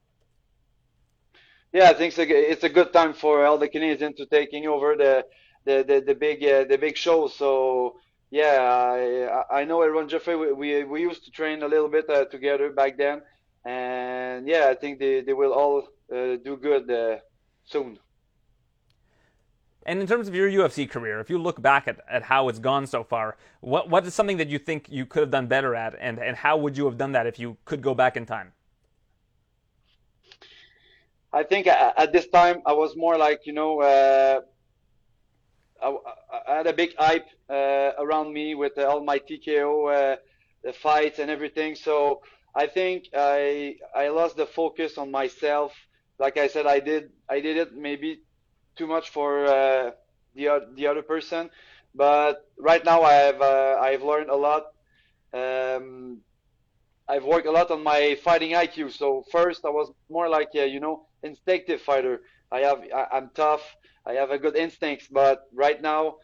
[1.74, 5.26] Yeah, I think it's a good time for all the Canadians to taking over the
[5.64, 7.28] the the, the big uh, the big show.
[7.28, 7.96] So.
[8.34, 10.36] Yeah, I, I know Aaron Jeffery.
[10.36, 13.20] We, we, we used to train a little bit uh, together back then,
[13.66, 17.16] and yeah, I think they, they will all uh, do good uh,
[17.64, 17.98] soon.
[19.84, 22.58] And in terms of your UFC career, if you look back at, at how it's
[22.58, 25.74] gone so far, what what is something that you think you could have done better
[25.74, 28.24] at, and, and how would you have done that if you could go back in
[28.24, 28.52] time?
[31.32, 34.40] I think at this time I was more like you know uh,
[35.82, 35.96] I,
[36.48, 40.16] I, had a big hype uh, around me with all my TKO
[40.66, 42.22] uh, fights and everything, so
[42.54, 45.72] I think I I lost the focus on myself.
[46.18, 48.20] Like I said, I did I did it maybe
[48.76, 49.90] too much for uh,
[50.34, 51.50] the the other person,
[51.94, 54.64] but right now I have uh, I've learned a lot.
[55.34, 56.18] Um,
[57.08, 58.92] I've worked a lot on my fighting IQ.
[58.92, 62.20] So first I was more like a, you know instinctive fighter.
[62.52, 63.62] I have I, am tough.
[64.06, 66.16] I have a good instincts, but right now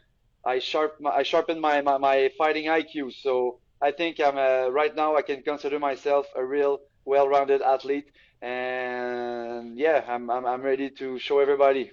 [0.45, 3.15] I sharp I sharpen my, my, my fighting IQ.
[3.15, 8.11] So I think I'm a, right now I can consider myself a real well-rounded athlete,
[8.43, 11.93] and yeah, I'm, I'm I'm ready to show everybody.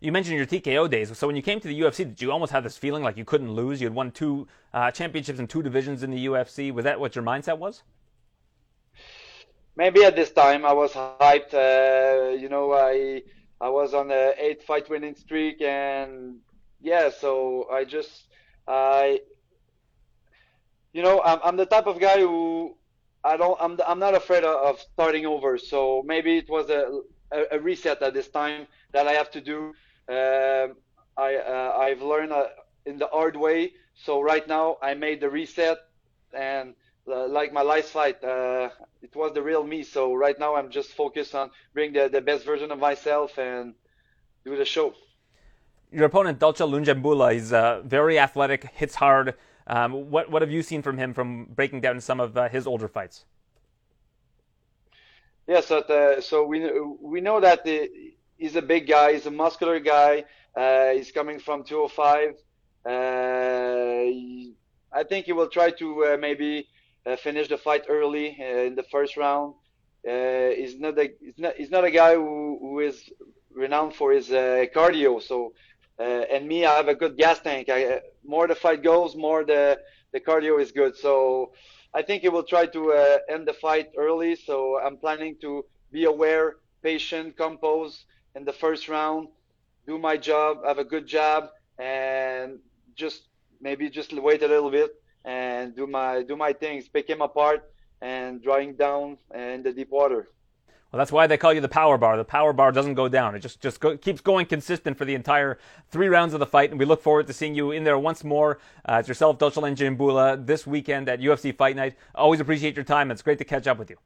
[0.00, 1.16] You mentioned your TKO days.
[1.16, 3.24] So when you came to the UFC, did you almost have this feeling like you
[3.24, 3.80] couldn't lose?
[3.80, 6.70] You had won two uh, championships in two divisions in the UFC.
[6.72, 7.82] Was that what your mindset was?
[9.76, 11.34] Maybe at this time I was hyped.
[11.36, 13.22] Uh, you know, I
[13.60, 16.38] I was on a eight fight winning streak, and
[16.80, 18.28] yeah, so I just
[18.66, 19.20] I
[20.92, 22.76] you know I'm I'm the type of guy who
[23.24, 25.58] I don't I'm I'm not afraid of, starting over.
[25.58, 27.00] So maybe it was a,
[27.32, 29.72] a, a reset at this time that I have to do.
[30.08, 30.76] Um
[31.16, 32.46] I uh, I've learned uh,
[32.86, 33.72] in the hard way.
[33.94, 35.78] So right now I made the reset
[36.32, 36.74] and
[37.08, 38.70] uh, like my last fight, uh,
[39.02, 39.82] it was the real me.
[39.82, 43.74] So right now I'm just focused on bring the, the best version of myself and
[44.44, 44.94] do the show.
[45.92, 49.34] Your opponent Dalcha Lungiambula, he's uh, very athletic, hits hard.
[49.68, 52.66] Um, what what have you seen from him from breaking down some of uh, his
[52.66, 53.24] older fights?
[55.46, 56.68] Yeah, so the, so we
[57.00, 57.90] we know that the,
[58.36, 60.24] he's a big guy, he's a muscular guy.
[60.56, 62.34] Uh, he's coming from 205.
[62.86, 64.54] He,
[64.92, 66.75] I think he will try to maybe uh,
[67.14, 69.54] finish the fight early uh, in the first round.
[70.08, 73.10] Uh, he's not a he's not he's not a guy who, who is
[73.52, 75.22] renowned for his cardio.
[75.22, 75.52] So
[75.98, 77.68] and me, I have a good gas tank.
[77.68, 79.78] I, more the fight goes, more the
[80.12, 80.96] the cardio is good.
[80.96, 81.52] So
[81.94, 84.34] I think he will try to uh, end the fight early.
[84.34, 88.04] So I'm planning to be aware, patient, compose
[88.34, 89.28] in the first round,
[89.86, 92.58] do my job, have a good job, and
[92.94, 93.22] just
[93.60, 94.90] maybe just wait a little bit
[95.26, 97.70] and do my do my things, pick him apart,
[98.00, 100.28] and drawing down in the deep water.
[100.92, 102.16] Well, that's why they call you the power bar.
[102.16, 103.34] The power bar doesn't go down.
[103.34, 105.58] It just just go, keeps going consistent for the entire
[105.90, 108.22] three rounds of the fight, and we look forward to seeing you in there once
[108.22, 108.60] more.
[108.88, 111.96] Uh, it's yourself, Dalcha Lungiambula, this weekend at UFC Fight Night.
[112.14, 113.10] Always appreciate your time.
[113.10, 113.96] It's great to catch up with you.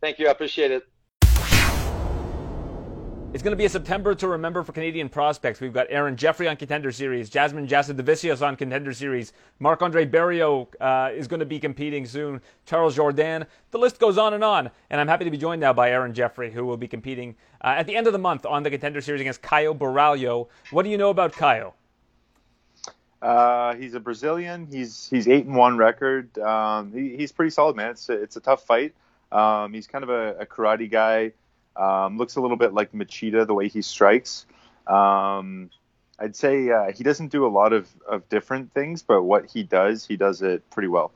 [0.00, 0.28] Thank you.
[0.28, 0.88] I appreciate it.
[3.34, 5.60] It's going to be a September to remember for Canadian prospects.
[5.60, 10.68] We've got Aaron Jeffery on Contender Series, Jasmine Jasudavicius on Contender Series, Marc Andre Barriault
[10.80, 13.44] uh, is going to be competing soon, Charles Jourdain.
[13.72, 14.70] The list goes on and on.
[14.88, 17.74] And I'm happy to be joined now by Aaron Jeffery, who will be competing uh,
[17.76, 20.46] at the end of the month on the Contender Series against Caio Borralho.
[20.70, 21.74] What do you know about Caio?
[23.20, 24.68] Uh, he's a Brazilian.
[24.70, 26.38] He's he's eight and one record.
[26.38, 27.90] Um, he, he's pretty solid, man.
[27.90, 28.94] It's a, it's a tough fight.
[29.32, 31.32] Um, he's kind of a, a karate guy.
[31.76, 34.46] Um, looks a little bit like Machida the way he strikes.
[34.86, 35.70] Um,
[36.18, 39.62] I'd say uh, he doesn't do a lot of, of different things, but what he
[39.62, 41.12] does, he does it pretty well.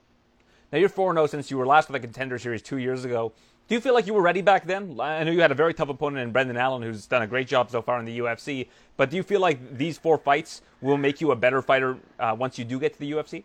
[0.73, 3.33] Now you're 4 0 since you were last with the Contender Series two years ago.
[3.69, 4.99] Do you feel like you were ready back then?
[4.99, 7.47] I know you had a very tough opponent in Brendan Allen, who's done a great
[7.47, 8.69] job so far in the UFC.
[8.97, 12.35] But do you feel like these four fights will make you a better fighter uh,
[12.39, 13.45] once you do get to the UFC?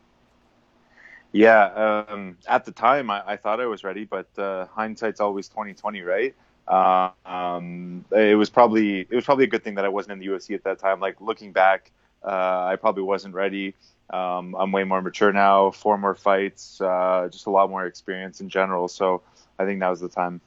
[1.33, 5.49] Yeah, um, at the time I, I, thought I was ready, but uh, hindsight's always
[5.49, 6.33] 2020, right?
[6.67, 10.27] Um, it was probably it was probably a good thing that I wasn't in the
[10.27, 10.99] UFC at that time.
[10.99, 11.91] Like looking back,
[12.23, 13.75] uh, I probably wasn't ready.
[14.09, 18.41] Um, I'm way more mature now, four more fights, uh, just a lot more experience
[18.41, 18.87] in general.
[18.87, 19.21] So
[19.57, 20.41] I think that was the time.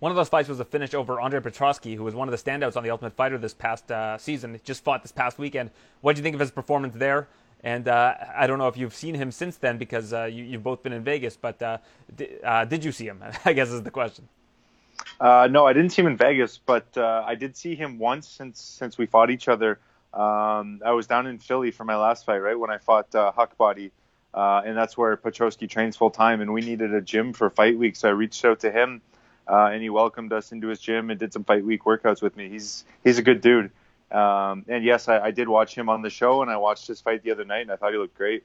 [0.00, 2.50] One of those fights was a finish over Andre Petroski, who was one of the
[2.50, 4.60] standouts on the Ultimate Fighter this past uh, season.
[4.62, 5.70] Just fought this past weekend.
[6.02, 7.28] What do you think of his performance there?
[7.64, 10.62] And uh, I don't know if you've seen him since then because uh, you, have
[10.62, 11.78] both been in Vegas, but uh,
[12.64, 13.24] did you see him?
[13.44, 14.28] I guess is the question.
[15.20, 18.28] Uh, no, I didn't see him in Vegas, but uh, I did see him once
[18.28, 19.78] since since we fought each other.
[20.14, 23.32] Um, I was down in Philly for my last fight, right when I fought uh,
[23.36, 23.90] Huckbody,
[24.32, 27.76] uh, and that's where Petroski trains full time, and we needed a gym for fight
[27.76, 29.02] week, so I reached out to him,
[29.46, 32.36] uh, and he welcomed us into his gym and did some fight week workouts with
[32.36, 32.48] me.
[32.48, 33.70] He's he's a good dude,
[34.12, 37.00] um, and yes, I, I did watch him on the show, and I watched his
[37.00, 38.44] fight the other night, and I thought he looked great.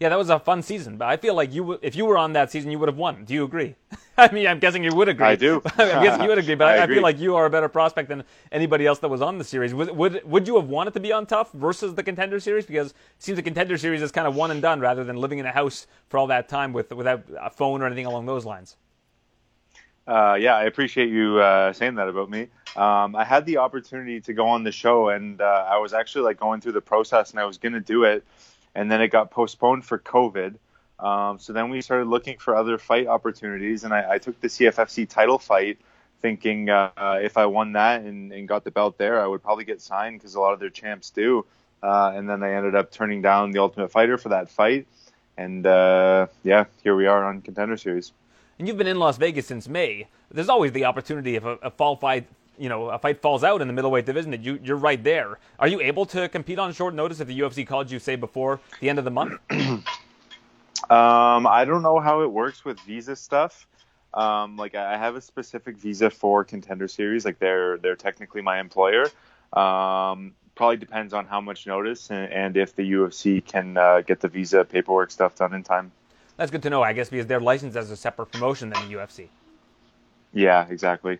[0.00, 2.32] Yeah, that was a fun season, but I feel like you, if you were on
[2.32, 3.26] that season, you would have won.
[3.26, 3.74] Do you agree?
[4.16, 5.26] I mean, I'm guessing you would agree.
[5.26, 5.60] I do.
[5.76, 7.68] I'm guessing you would agree, but I, I, I, feel like you are a better
[7.68, 9.74] prospect than anybody else that was on the series.
[9.74, 12.64] Would, would would you have wanted to be on TUF versus the Contender Series?
[12.64, 15.38] Because it seems the Contender Series is kind of one and done, rather than living
[15.38, 18.46] in a house for all that time with without a phone or anything along those
[18.46, 18.76] lines.
[20.06, 22.48] Uh, yeah, I appreciate you uh, saying that about me.
[22.74, 26.22] Um, I had the opportunity to go on the show, and uh, I was actually
[26.22, 28.24] like going through the process, and I was going to do it
[28.74, 30.56] and then it got postponed for COVID.
[30.98, 34.48] Um, so then we started looking for other fight opportunities, and I, I took the
[34.48, 35.78] CFFC title fight,
[36.20, 36.90] thinking uh,
[37.22, 40.18] if I won that and, and, got the belt there, I would probably get signed
[40.18, 41.46] because a lot of their champs do.
[41.82, 44.86] Uh, and then I ended up turning down the Ultimate Fighter for that fight,
[45.38, 48.12] and uh, yeah, here we are on Contender Series.
[48.58, 50.06] And you've been in Las Vegas since May.
[50.30, 52.26] There's always the opportunity if a, a fall fight
[52.60, 55.38] you know a fight falls out in the middleweight division that you you're right there.
[55.58, 58.60] Are you able to compete on short notice if the UFC called you say before
[58.80, 59.40] the end of the month?
[59.50, 59.84] um,
[60.90, 63.66] I don't know how it works with visa stuff.
[64.12, 67.24] Um, like I have a specific visa for Contender Series.
[67.24, 69.06] Like they're they're technically my employer.
[69.52, 74.20] Um, probably depends on how much notice and, and if the UFC can uh, get
[74.20, 75.90] the visa paperwork stuff done in time.
[76.36, 78.94] That's good to know, I guess, because they're licensed as a separate promotion than the
[78.94, 79.28] UFC.
[80.32, 81.18] Yeah, exactly.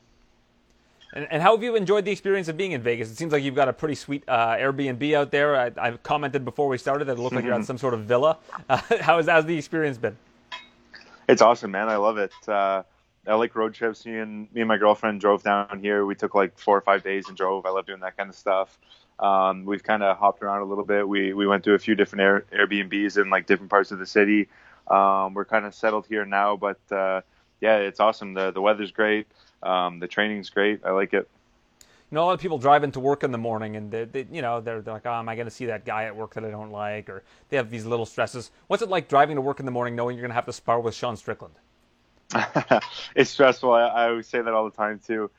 [1.13, 3.11] And, and, how have you enjoyed the experience of being in Vegas?
[3.11, 5.57] It seems like you've got a pretty sweet uh, Airbnb out there.
[5.57, 8.05] I, I, commented before we started that it looked like you're at some sort of
[8.05, 8.39] villa.
[8.69, 10.17] Uh, how has how's the experience been?
[11.29, 11.89] It's awesome, man.
[11.89, 12.33] I love it.
[12.47, 12.85] Uh,
[13.27, 14.07] I like road trips.
[14.07, 16.07] Me and me and my girlfriend drove down here.
[16.07, 17.67] We took like four or five days and drove.
[17.67, 18.79] I love doing that kind of stuff.
[19.19, 21.07] Um, we've kind of hopped around a little bit.
[21.07, 24.07] We we went to a few different Air, Airbnbs in like different parts of the
[24.07, 24.49] city.
[24.89, 27.21] Um, we're kind of settled here now, but uh,
[27.61, 28.35] yeah, it's awesome.
[28.35, 29.27] the The weather's great.
[29.63, 30.85] Um, the training's great.
[30.85, 31.29] I like it.
[32.11, 34.27] You know, a lot of people drive into work in the morning, and they, they
[34.33, 36.35] you know, they're, they're like, "Oh, am I going to see that guy at work
[36.35, 38.51] that I don't like?" Or they have these little stresses.
[38.67, 40.53] What's it like driving to work in the morning, knowing you're going to have to
[40.53, 41.55] spar with Sean Strickland?
[43.15, 43.73] it's stressful.
[43.73, 45.31] I, I, always say that all the time too.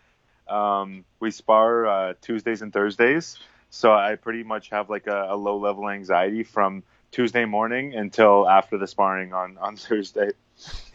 [0.48, 3.38] Um, we spar uh, Tuesdays and Thursdays,
[3.70, 8.48] so I pretty much have like a, a low level anxiety from Tuesday morning until
[8.48, 10.32] after the sparring on on Thursday.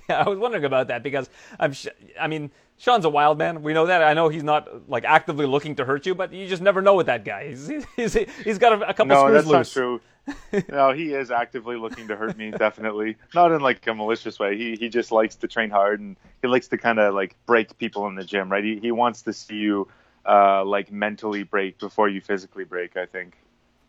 [0.09, 1.73] Yeah, I was wondering about that because I'm.
[1.73, 3.63] Sh- I mean, Sean's a wild man.
[3.63, 4.03] We know that.
[4.03, 6.95] I know he's not like actively looking to hurt you, but you just never know
[6.95, 7.49] with that guy.
[7.49, 8.15] He's he's,
[8.45, 10.01] he's got a, a couple no, screws that's not true.
[10.69, 12.51] no, he is actively looking to hurt me.
[12.51, 14.59] Definitely, not in like a malicious way.
[14.59, 17.79] He he just likes to train hard and he likes to kind of like break
[17.79, 18.51] people in the gym.
[18.51, 18.65] Right?
[18.65, 19.89] He he wants to see you
[20.27, 22.97] uh, like mentally break before you physically break.
[22.97, 23.39] I think.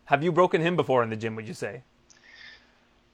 [0.06, 1.36] Have you broken him before in the gym?
[1.36, 1.82] Would you say?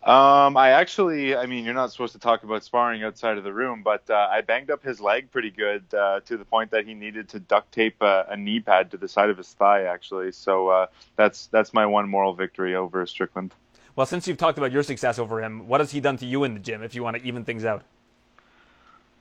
[0.04, 3.54] Um, I actually, I mean, you're not supposed to talk about sparring outside of the
[3.54, 6.86] room, but uh, I banged up his leg pretty good uh, to the point that
[6.86, 9.84] he needed to duct tape a, a knee pad to the side of his thigh,
[9.84, 10.32] actually.
[10.32, 10.86] So uh,
[11.16, 13.54] that's that's my one moral victory over Strickland.
[13.96, 16.44] Well, since you've talked about your success over him, what has he done to you
[16.44, 16.82] in the gym?
[16.82, 17.82] If you want to even things out.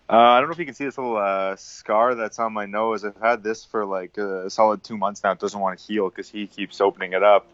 [0.10, 2.66] Uh, I don't know if you can see this little uh, scar that's on my
[2.66, 3.06] nose.
[3.06, 5.32] I've had this for like a solid two months now.
[5.32, 7.48] It doesn't want to heal because he keeps opening it up.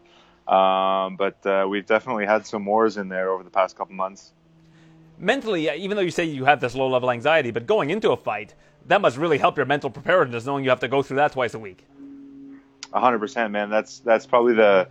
[0.48, 4.32] Um, but uh, we've definitely had some wars in there over the past couple months.
[5.18, 8.16] Mentally, even though you say you have this low level anxiety, but going into a
[8.16, 8.54] fight,
[8.86, 11.54] that must really help your mental preparedness, knowing you have to go through that twice
[11.54, 11.86] a week.
[12.92, 13.70] hundred percent, man.
[13.70, 14.88] That's that's probably the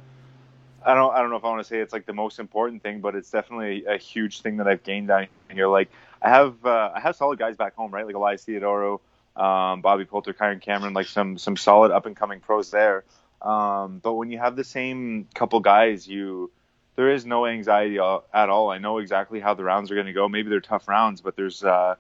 [0.86, 2.84] I don't I don't know if I want to say it's like the most important
[2.84, 5.68] thing, but it's definitely a huge thing that I've gained down here.
[5.68, 5.90] Like
[6.22, 8.06] I have uh, I have solid guys back home, right?
[8.06, 9.00] Like Elias Theodorou,
[9.36, 13.04] um, Bobby Poulter, Kyron Cameron, like some some solid up and coming pros there.
[13.42, 16.52] Um, but when you have the same couple guys, you
[16.96, 18.70] there is no anxiety at all.
[18.72, 20.28] I know exactly how the rounds are going to go.
[20.28, 21.96] Maybe they're tough rounds, but there's uh,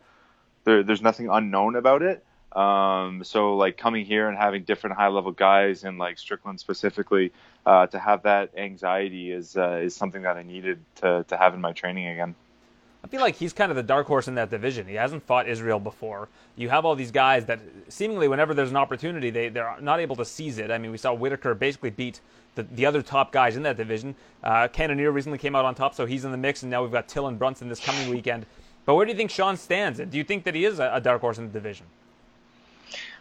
[0.65, 2.23] there, there's nothing unknown about it.
[2.51, 7.31] Um, so like coming here and having different high level guys and like Strickland specifically
[7.65, 11.53] uh, to have that anxiety is uh, is something that I needed to to have
[11.53, 12.35] in my training again.
[13.03, 14.87] I feel like he's kind of the dark horse in that division.
[14.87, 16.27] He hasn't fought Israel before.
[16.57, 20.17] You have all these guys that seemingly, whenever there's an opportunity, they, they're not able
[20.17, 20.69] to seize it.
[20.69, 22.19] I mean, we saw Whittaker basically beat
[22.55, 24.15] the, the other top guys in that division.
[24.43, 26.91] Uh, Cannonier recently came out on top, so he's in the mix, and now we've
[26.91, 28.45] got Till and Brunson this coming weekend.
[28.85, 29.99] But where do you think Sean stands?
[29.99, 31.85] Do you think that he is a, a dark horse in the division?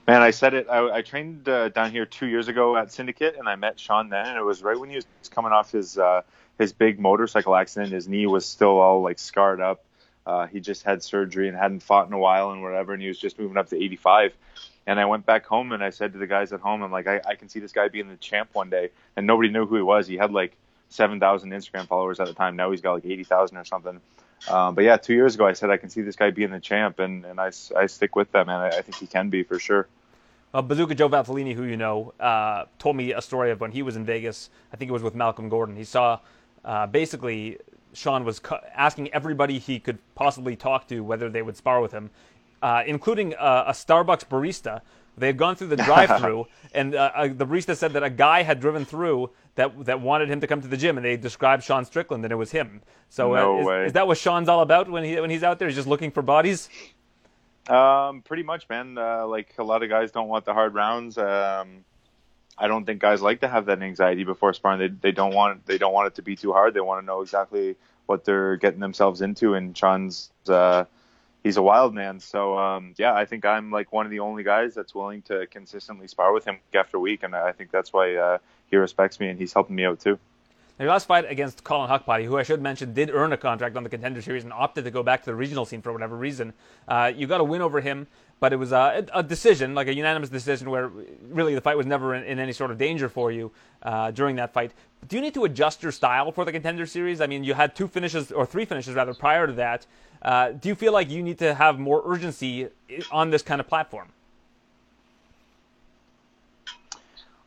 [0.08, 0.66] Man, I said it.
[0.70, 4.08] I, I trained uh, down here two years ago at Syndicate, and I met Sean
[4.08, 6.22] then, and it was right when he was coming off his uh,
[6.58, 7.92] his big motorcycle accident.
[7.92, 9.84] His knee was still all like scarred up.
[10.26, 13.08] Uh, he just had surgery and hadn't fought in a while and whatever, and he
[13.08, 14.34] was just moving up to 85.
[14.86, 17.06] And I went back home and I said to the guys at home, I'm like,
[17.06, 18.90] I, I can see this guy being the champ one day.
[19.16, 20.06] And nobody knew who he was.
[20.06, 20.56] He had like
[20.88, 22.56] 7,000 Instagram followers at the time.
[22.56, 24.00] Now he's got like 80,000 or something.
[24.48, 26.60] Um, but yeah, two years ago, I said I can see this guy being the
[26.60, 28.60] champ, and, and I, I stick with that, man.
[28.60, 29.88] I, I think he can be for sure.
[30.54, 33.82] Uh, Bazooka Joe Valtellini, who you know, uh, told me a story of when he
[33.82, 34.48] was in Vegas.
[34.72, 35.76] I think it was with Malcolm Gordon.
[35.76, 36.20] He saw
[36.64, 37.58] uh, basically
[37.92, 41.92] Sean was cu- asking everybody he could possibly talk to whether they would spar with
[41.92, 42.10] him,
[42.62, 44.80] uh, including uh, a Starbucks barista.
[45.16, 48.42] They had gone through the drive-through, and uh, uh, the barista said that a guy
[48.42, 51.64] had driven through that that wanted him to come to the gym, and they described
[51.64, 52.82] Sean Strickland, and it was him.
[53.08, 53.86] So, no is, way.
[53.86, 55.66] is that what Sean's all about when he when he's out there?
[55.66, 56.68] He's just looking for bodies.
[57.68, 58.94] Um, pretty much, man.
[58.94, 61.18] like a lot of guys don't want the hard rounds.
[61.18, 61.84] Um,
[62.58, 64.78] I don't think guys like to have that anxiety before sparring.
[64.78, 66.74] They they don't want they don't want it to be too hard.
[66.74, 69.54] They want to know exactly what they're getting themselves into.
[69.54, 70.84] And Sean's uh,
[71.42, 72.20] he's a wild man.
[72.20, 75.46] So um, yeah, I think I'm like one of the only guys that's willing to
[75.46, 78.38] consistently spar with him week after week, and I think that's why uh,
[78.70, 80.18] he respects me and he's helping me out too.
[80.78, 83.82] Your last fight against Colin Huckbody, who I should mention did earn a contract on
[83.82, 86.52] the contender series and opted to go back to the regional scene for whatever reason.
[86.86, 88.06] Uh, you got a win over him,
[88.38, 90.88] but it was a, a, decision, like a unanimous decision, where
[91.30, 93.50] really the fight was never in, in any sort of danger for you
[93.82, 94.70] uh, during that fight.
[95.08, 97.20] Do you need to adjust your style for the contender series?
[97.20, 99.84] I mean, you had two finishes, or three finishes rather, prior to that.
[100.22, 102.68] Uh, do you feel like you need to have more urgency
[103.10, 104.10] on this kind of platform?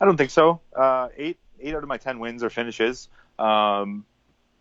[0.02, 0.60] I don't think so.
[0.76, 3.10] Uh, eight eight out of my ten wins are finishes.
[3.40, 4.06] Um,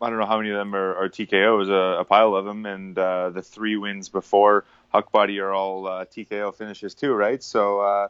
[0.02, 2.64] I don't know how many of them are, are TKOs, a, a pile of them,
[2.64, 7.42] and uh, the three wins before Huckbody are all uh, TKO finishes too, right?
[7.42, 8.08] So uh,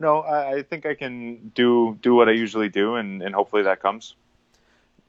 [0.00, 3.62] no, I, I think I can do do what I usually do, and, and hopefully
[3.62, 4.14] that comes.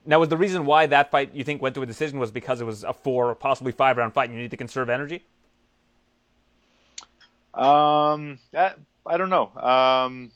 [0.06, 2.60] Now, was the reason why that fight you think went to a decision was because
[2.60, 5.24] it was a four, possibly five round fight, and you need to conserve energy?
[7.52, 8.72] Um, I,
[9.04, 9.50] I don't know.
[9.56, 10.30] Um,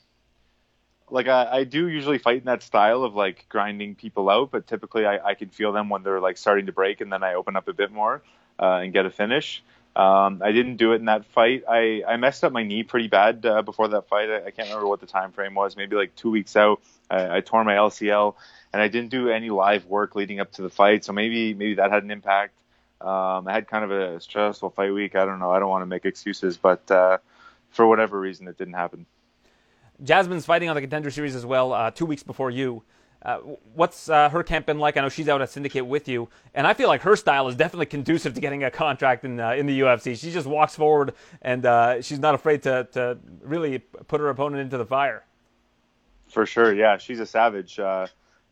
[1.15, 4.67] like I, I do usually fight in that style of like grinding people out, but
[4.67, 7.35] typically I, I can feel them when they're like starting to break, and then I
[7.35, 8.21] open up a bit more
[8.59, 9.63] uh, and get a finish.
[9.95, 11.63] Um, I didn't do it in that fight.
[11.69, 14.29] I, I messed up my knee pretty bad uh, before that fight.
[14.29, 15.77] I, I can't remember what the time frame was.
[15.77, 16.81] Maybe like two weeks out.
[17.09, 18.35] I, I tore my LCL,
[18.73, 21.05] and I didn't do any live work leading up to the fight.
[21.05, 22.55] So maybe maybe that had an impact.
[22.99, 25.15] Um, I had kind of a stressful fight week.
[25.15, 25.51] I don't know.
[25.51, 27.19] I don't want to make excuses, but uh,
[27.69, 29.05] for whatever reason, it didn't happen.
[30.03, 32.83] Jasmine's fighting on the contender series as well, uh, two weeks before you.
[33.21, 33.39] Uh,
[33.73, 34.97] what's uh, her camp been like?
[34.97, 37.55] I know she's out at Syndicate with you, and I feel like her style is
[37.55, 40.15] definitely conducive to getting a contract in uh, in the UFC.
[40.19, 44.61] She just walks forward, and uh, she's not afraid to to really put her opponent
[44.61, 45.23] into the fire.
[46.27, 47.79] For sure, yeah, she's a savage.
[47.79, 48.05] Uh,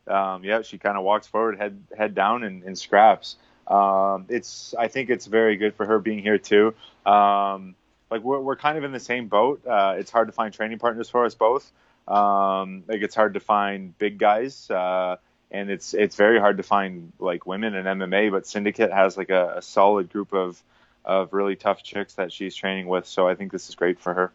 [0.07, 3.37] um, yeah, she kind of walks forward, head head down, and, and scraps.
[3.67, 6.73] Um, it's I think it's very good for her being here too.
[7.05, 7.75] Um,
[8.13, 9.65] like we're we're kind of in the same boat.
[9.65, 11.71] Uh, it's hard to find training partners for us both.
[12.07, 15.15] Um, like it's hard to find big guys, uh,
[15.49, 18.29] and it's it's very hard to find like women in MMA.
[18.29, 20.61] But Syndicate has like a, a solid group of
[21.03, 23.07] of really tough chicks that she's training with.
[23.07, 24.31] So I think this is great for her.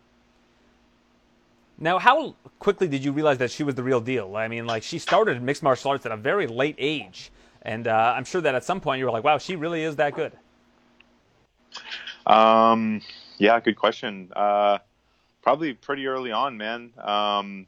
[1.79, 4.35] Now, how quickly did you realize that she was the real deal?
[4.35, 7.31] I mean, like she started mixed martial arts at a very late age,
[7.63, 9.95] and uh, I'm sure that at some point you were like, "Wow, she really is
[9.97, 10.33] that good."
[12.27, 13.01] Um,
[13.41, 14.31] yeah, good question.
[14.35, 14.79] Uh,
[15.43, 16.93] probably pretty early on, man.
[16.99, 17.67] Um,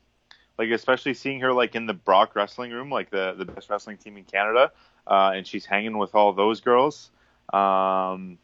[0.59, 3.97] like especially seeing her like in the Brock wrestling room, like the the best wrestling
[3.97, 4.73] team in Canada,
[5.07, 7.11] uh, and she's hanging with all those girls.
[7.53, 8.39] Um,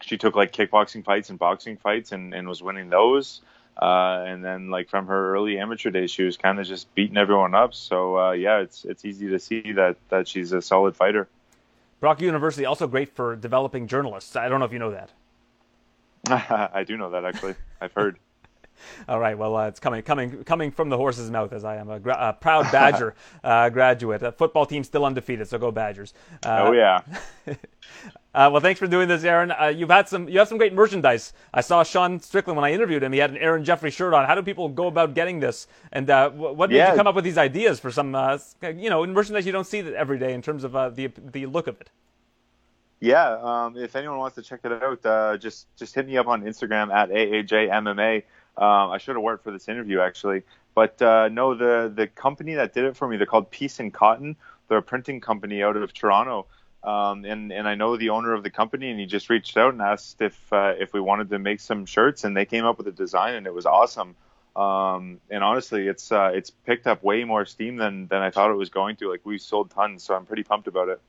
[0.00, 3.40] she took like kickboxing fights and boxing fights and, and was winning those.
[3.80, 7.16] Uh, and then like from her early amateur days, she was kind of just beating
[7.16, 7.74] everyone up.
[7.74, 11.28] So uh, yeah, it's it's easy to see that that she's a solid fighter.
[12.00, 14.34] Brock University also great for developing journalists.
[14.34, 15.10] I don't know if you know that.
[16.28, 17.54] I do know that actually.
[17.80, 18.18] I've heard.
[19.08, 19.36] All right.
[19.38, 22.16] Well, uh, it's coming, coming, coming from the horse's mouth, as I am a, gra-
[22.18, 23.14] a proud Badger
[23.44, 24.22] uh, graduate.
[24.22, 26.14] A football team still undefeated, so go Badgers.
[26.44, 27.00] Uh, oh yeah.
[28.34, 29.52] Uh, well, thanks for doing this, Aaron.
[29.52, 31.32] Uh, you've had some, you have some great merchandise.
[31.52, 33.12] I saw Sean Strickland when I interviewed him.
[33.12, 34.26] He had an Aaron Jeffery shirt on.
[34.26, 35.66] How do people go about getting this?
[35.92, 36.90] And uh, what made Yeah.
[36.92, 38.14] you come up with these ideas for some,
[38.62, 41.80] you know, merchandise you don't see every day in terms of the the look of
[41.80, 41.90] it?
[43.02, 46.28] Yeah, um, if anyone wants to check it out, uh, just just hit me up
[46.28, 48.22] on Instagram at aajmma.
[48.56, 52.54] Um, I should have worked for this interview actually, but uh, no, the the company
[52.54, 54.36] that did it for me, they're called Peace and Cotton.
[54.68, 56.46] They're a printing company out of Toronto,
[56.84, 59.72] um, and and I know the owner of the company, and he just reached out
[59.72, 62.78] and asked if uh, if we wanted to make some shirts, and they came up
[62.78, 64.14] with a design, and it was awesome.
[64.54, 68.52] Um, and honestly, it's uh, it's picked up way more steam than than I thought
[68.52, 69.10] it was going to.
[69.10, 71.00] Like we've sold tons, so I'm pretty pumped about it.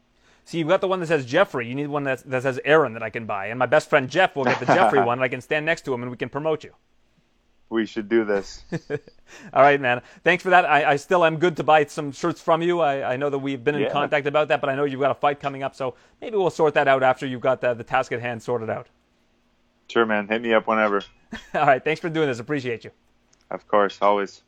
[0.45, 1.67] See, you've got the one that says Jeffery.
[1.67, 3.47] You need one that, that says Aaron that I can buy.
[3.47, 5.83] And my best friend Jeff will get the Jeffery one, and I can stand next
[5.85, 6.73] to him and we can promote you.
[7.69, 8.63] We should do this.
[9.53, 10.01] All right, man.
[10.23, 10.63] Thanks for that.
[10.65, 12.81] I, I still am good to buy some shirts from you.
[12.81, 13.89] I, I know that we've been in Yeah.
[13.91, 16.51] contact about that, but I know you've got a fight coming up, so maybe we'll
[16.51, 18.87] sort that out after you've got the, the task at hand sorted out.
[19.89, 20.27] Sure, man.
[20.27, 21.01] Hit me up whenever.
[21.55, 22.39] All right, thanks for doing this.
[22.39, 22.91] Appreciate you.
[23.49, 24.43] Of course, always.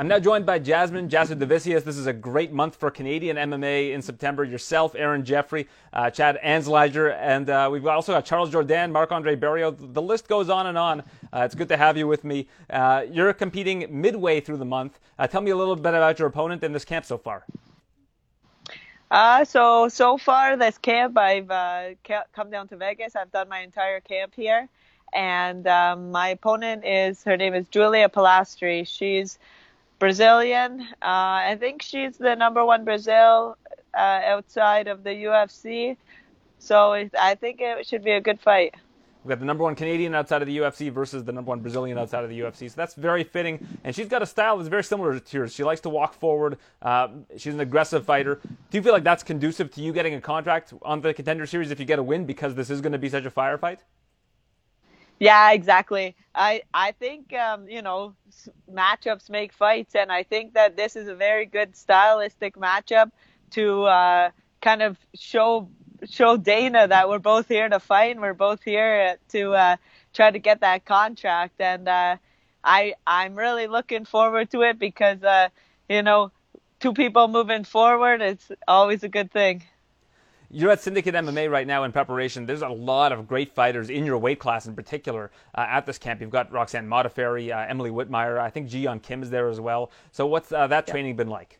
[0.00, 1.82] I'm now joined by Jasmine Jasmine Jasudavicius.
[1.82, 4.44] This is a great month for Canadian MMA in September.
[4.44, 9.34] Yourself, Aaron Jeffery, uh, Chad Anheliger, and uh, we've also got Charles Jourdain, Marc Andre
[9.34, 9.92] Barriault.
[9.92, 11.00] The list goes on and on.
[11.32, 12.46] Uh, it's good to have you with me.
[12.70, 15.00] Uh, you're competing midway through the month.
[15.18, 17.44] Uh, tell me a little bit about your opponent in this camp so far.
[19.10, 21.88] Uh, so so far this camp, I've uh,
[22.32, 23.16] come down to Vegas.
[23.16, 24.68] I've done my entire camp here,
[25.12, 28.86] and um, my opponent is her name is Julia Polastri.
[28.86, 29.40] She's
[29.98, 30.80] Brazilian.
[31.02, 33.56] Uh, I think she's the number one Brazil
[33.94, 35.96] uh, outside of the UFC.
[36.58, 38.74] So it, I think it should be a good fight.
[39.24, 41.98] We've got the number one Canadian outside of the UFC versus the number one Brazilian
[41.98, 42.70] outside of the UFC.
[42.70, 43.66] So that's very fitting.
[43.84, 45.52] And she's got a style that's very similar to yours.
[45.52, 46.56] She likes to walk forward.
[46.80, 48.40] Uh, she's an aggressive fighter.
[48.70, 51.70] Do you feel like that's conducive to you getting a contract on the contender series
[51.70, 53.78] if you get a win because this is going to be such a firefight?
[55.18, 56.14] Yeah, exactly.
[56.34, 58.14] I I think um, you know
[58.72, 63.10] matchups make fights, and I think that this is a very good stylistic matchup
[63.52, 64.30] to uh,
[64.62, 65.70] kind of show
[66.08, 69.76] show Dana that we're both here to fight, and we're both here to uh,
[70.14, 71.60] try to get that contract.
[71.60, 72.16] And uh,
[72.62, 75.48] I I'm really looking forward to it because uh,
[75.88, 76.30] you know
[76.78, 79.64] two people moving forward, it's always a good thing.
[80.50, 82.46] You're at Syndicate MMA right now in preparation.
[82.46, 85.98] There's a lot of great fighters in your weight class in particular uh, at this
[85.98, 86.22] camp.
[86.22, 88.38] You've got Roxanne Modafferi, uh, Emily Whitmire.
[88.38, 89.90] I think Ji Yeon Kim is there as well.
[90.10, 91.58] So what's uh, that training been like?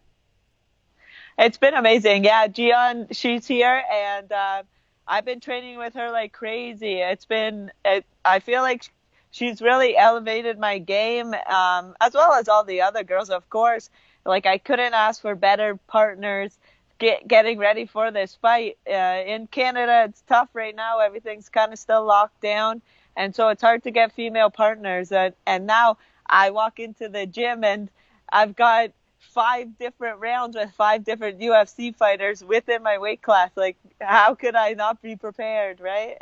[1.36, 2.24] It's been amazing.
[2.24, 4.62] Yeah, Ji Yeon, she's here, and uh,
[5.06, 6.94] I've been training with her like crazy.
[6.94, 8.90] It's been, it, I feel like
[9.30, 13.90] she's really elevated my game, um, as well as all the other girls, of course.
[14.24, 16.58] Like I couldn't ask for better partners
[16.98, 18.78] get, getting ready for this fight.
[18.88, 20.98] Uh, in Canada, it's tough right now.
[20.98, 22.82] Everything's kind of still locked down,
[23.16, 25.12] and so it's hard to get female partners.
[25.12, 25.98] And, and now
[26.28, 27.90] I walk into the gym and
[28.30, 33.50] I've got five different rounds with five different UFC fighters within my weight class.
[33.56, 36.16] Like, how could I not be prepared, right?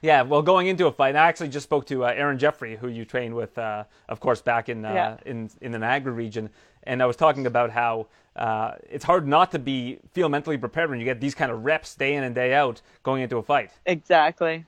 [0.00, 2.88] Yeah, well, going into a fight, I actually just spoke to uh, Aaron Jeffery, who
[2.88, 5.16] you trained with, uh, of course, back in uh, yeah.
[5.26, 6.50] in in the Niagara region,
[6.84, 8.06] and I was talking about how
[8.38, 11.64] uh, it's hard not to be feel mentally prepared when you get these kind of
[11.64, 13.72] reps day in and day out going into a fight.
[13.84, 14.64] Exactly.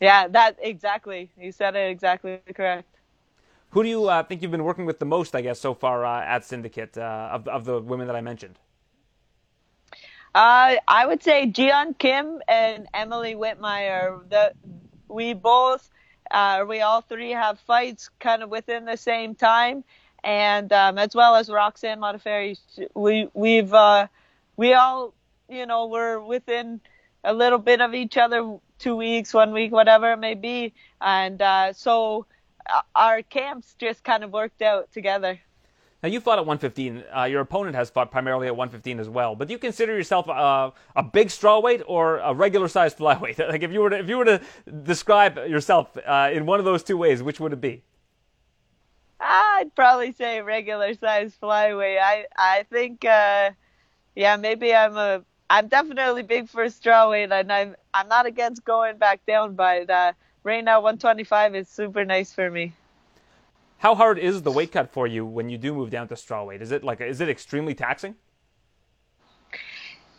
[0.00, 1.30] Yeah, that exactly.
[1.38, 2.86] You said it exactly correct.
[3.70, 6.04] Who do you uh, think you've been working with the most, I guess, so far
[6.04, 8.58] uh, at Syndicate of of the women that I mentioned?
[10.34, 14.28] Uh, I would say Ji Yeon Kim and Emily Whitmire.
[14.28, 14.52] The,
[15.08, 15.90] we both,
[16.30, 19.82] uh, we all three have fights kind of within the same time,
[20.24, 22.58] and um, as well as Roxanne Modafferi.
[22.94, 24.06] We we've uh,
[24.56, 25.14] we all
[25.48, 26.80] you know we're within
[27.24, 31.40] a little bit of each other, two weeks, one week, whatever it may be, and
[31.42, 32.26] uh, so
[32.68, 35.38] uh, our camps just kind of worked out together.
[36.02, 37.04] Now you fought at 115.
[37.14, 39.36] Uh, your opponent has fought primarily at 115 as well.
[39.36, 43.38] But do you consider yourself uh, a big strawweight or a regular sized flyweight?
[43.38, 44.40] like if you were to, if you were to
[44.82, 47.82] describe yourself uh, in one of those two ways, which would it be?
[49.20, 52.00] I'd probably say regular size flyweight.
[52.00, 53.50] I I think uh,
[54.14, 58.98] yeah maybe I'm a I'm definitely big for strawweight and I'm I'm not against going
[58.98, 60.12] back down, but uh,
[60.44, 62.72] right now 125 is super nice for me.
[63.78, 66.44] How hard is the weight cut for you when you do move down to straw
[66.44, 66.62] weight?
[66.62, 68.14] Is it like is it extremely taxing?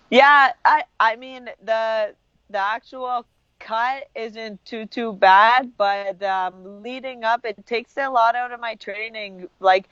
[0.09, 2.13] Yeah, I I mean the
[2.49, 3.25] the actual
[3.61, 8.59] cut isn't too too bad, but um, leading up it takes a lot out of
[8.59, 9.47] my training.
[9.59, 9.87] Like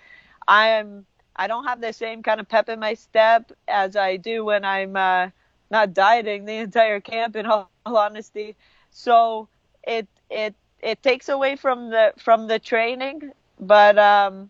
[0.47, 1.05] I'm
[1.35, 4.65] I don't have the same kind of pep in my step as I do when
[4.65, 5.29] I'm uh,
[5.71, 7.35] not dieting the entire camp.
[7.35, 8.55] In all, all honesty,
[8.91, 9.49] so
[9.83, 14.49] it it it takes away from the from the training but um,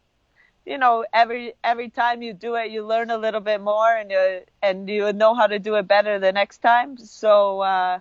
[0.66, 4.12] you know, every every time you do it, you learn a little bit more, and
[4.12, 6.98] you and you know how to do it better the next time.
[6.98, 8.00] So uh,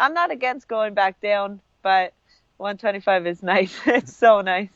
[0.00, 2.14] I'm not against going back down, but
[2.56, 3.78] 125 is nice.
[3.86, 4.70] it's so nice.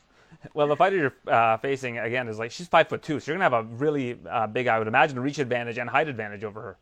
[0.53, 3.39] Well, the fighter you're uh, facing again is like she's five foot two, so you're
[3.39, 6.61] gonna have a really uh, big, I would imagine, reach advantage and height advantage over
[6.61, 6.77] her.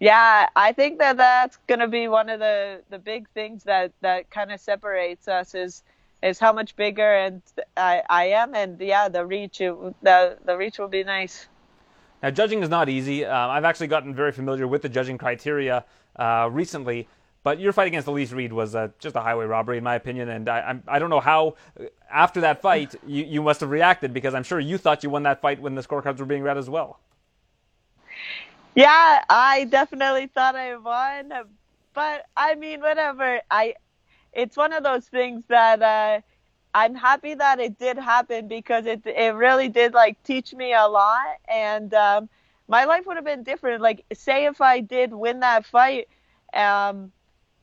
[0.00, 4.30] Yeah, I think that that's gonna be one of the the big things that that
[4.30, 5.82] kind of separates us is
[6.22, 7.42] is how much bigger and
[7.76, 11.46] I, I am, and yeah, the reach the the reach will be nice.
[12.22, 13.26] Now, judging is not easy.
[13.26, 15.84] Um, I've actually gotten very familiar with the judging criteria
[16.16, 17.08] uh, recently,
[17.42, 20.30] but your fight against Elise Reed was uh, just a highway robbery, in my opinion.
[20.30, 21.56] And I, I'm, I don't know how,
[22.10, 25.24] after that fight, you, you must have reacted because I'm sure you thought you won
[25.24, 27.00] that fight when the scorecards were being read as well.
[28.74, 31.32] Yeah, I definitely thought I won,
[31.92, 33.40] but I mean, whatever.
[33.50, 33.74] I
[34.32, 36.20] it's one of those things that uh,
[36.74, 40.86] I'm happy that it did happen because it it really did like teach me a
[40.86, 42.28] lot and um,
[42.68, 43.82] my life would have been different.
[43.82, 46.08] Like say if I did win that fight,
[46.54, 47.12] um,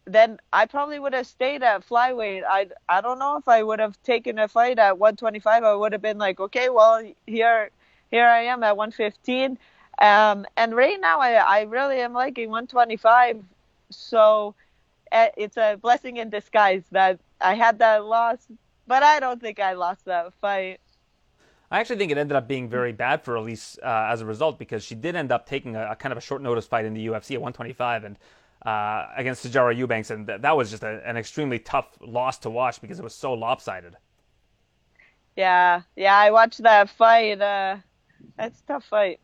[0.05, 2.43] then I probably would have stayed at flyweight.
[2.47, 5.63] I I don't know if I would have taken a fight at 125.
[5.63, 7.69] I would have been like, okay, well here
[8.11, 9.57] here I am at 115.
[10.01, 13.43] Um, and right now I I really am liking 125.
[13.91, 14.55] So
[15.11, 18.47] Eh, it's a blessing in disguise that I had that loss,
[18.87, 20.79] but I don't think I lost that fight.
[21.71, 24.59] I actually think it ended up being very bad for Elise uh, as a result
[24.59, 26.93] because she did end up taking a, a, kind of a short notice fight in
[26.93, 28.17] the UFC at 125 and
[28.65, 32.49] uh, against Sijara Eubanks, and th- that was just a, an extremely tough loss to
[32.49, 33.95] watch because it was so lopsided.
[35.35, 37.41] Yeah, yeah, I watched that fight.
[37.41, 37.77] Uh,
[38.37, 39.19] that's a tough fight.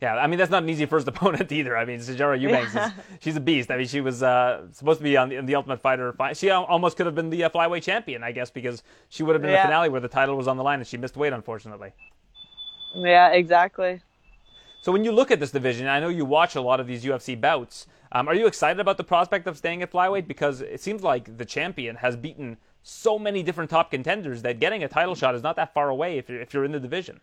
[0.00, 1.76] Yeah, I mean that's not an easy first opponent either.
[1.76, 3.70] I mean, Sijara Eubanks is she's a beast.
[3.70, 6.14] I mean, she was uh, supposed to be on the, the Ultimate Fighter.
[6.34, 9.42] She almost could have been the uh, flyweight champion, I guess, because she would have
[9.42, 9.62] been yeah.
[9.62, 11.92] the finale where the title was on the line, and she missed weight, unfortunately.
[12.94, 14.00] Yeah, exactly.
[14.82, 17.04] So when you look at this division, I know you watch a lot of these
[17.04, 17.86] UFC bouts.
[18.12, 20.28] Um, are you excited about the prospect of staying at flyweight?
[20.28, 24.84] Because it seems like the champion has beaten so many different top contenders that getting
[24.84, 27.20] a title shot is not that far away if you're if you're in the division.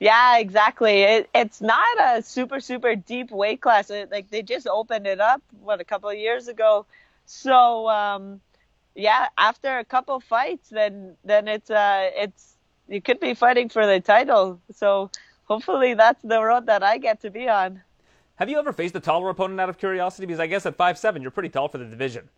[0.00, 1.02] Yeah, exactly.
[1.02, 3.90] It, it's not a super super deep weight class.
[3.90, 6.86] It, like they just opened it up what a couple of years ago.
[7.26, 8.40] So um,
[8.94, 12.56] yeah, after a couple fights, then then it's uh it's
[12.88, 14.60] you could be fighting for the title.
[14.72, 15.10] So
[15.44, 17.82] hopefully that's the road that I get to be on.
[18.36, 20.26] Have you ever faced a taller opponent out of curiosity?
[20.26, 22.28] Because I guess at five seven, you're pretty tall for the division.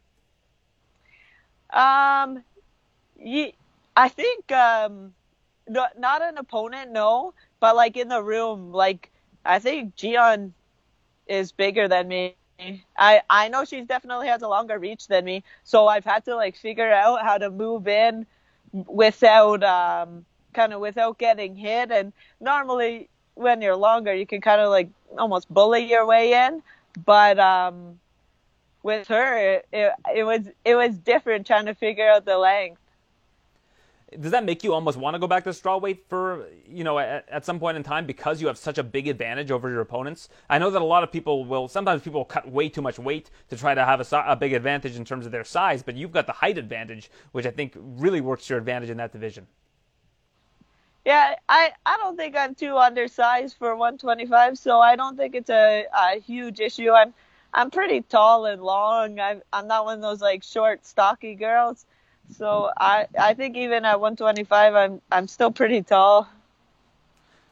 [1.70, 2.42] Um,
[3.18, 3.54] ye,
[3.94, 5.12] I think um,
[5.68, 9.10] no, not an opponent, no, but like in the room, like
[9.44, 10.52] I think Ji Yeon
[11.26, 12.36] is bigger than me.
[12.98, 16.36] I I know she definitely has a longer reach than me, so I've had to
[16.36, 18.26] like figure out how to move in
[18.72, 20.24] without um
[20.54, 21.90] kind of without getting hit.
[21.90, 26.62] And normally when you're longer, you can kind of like almost bully your way in,
[27.04, 28.00] but um
[28.82, 32.79] with her, it, it was it was different trying to figure out the length
[34.18, 37.28] does that make you almost want to go back to strawweight for you know at,
[37.28, 40.28] at, some point in time because you have such a big advantage over your opponents?
[40.48, 42.98] I know that a lot of people will sometimes people will cut way too much
[42.98, 45.96] weight to try to have a, a big advantage in terms of their size, but
[45.96, 49.12] you've got the height advantage, which I think really works to your advantage in that
[49.12, 49.46] division.
[51.04, 55.50] Yeah, I, I don't think I'm too undersized for 125, so I don't think it's
[55.50, 56.90] a, a huge issue.
[56.90, 57.14] I'm
[57.52, 59.18] I'm pretty tall and long.
[59.18, 61.86] I'm I'm not one of those like short, stocky girls.
[62.36, 66.28] So I I think even at 125, I'm I'm still pretty tall.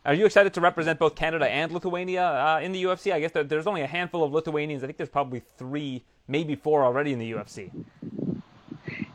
[0.05, 3.13] Are you excited to represent both Canada and Lithuania uh, in the UFC?
[3.13, 4.83] I guess there's only a handful of Lithuanians.
[4.83, 7.71] I think there's probably three, maybe four already in the UFC.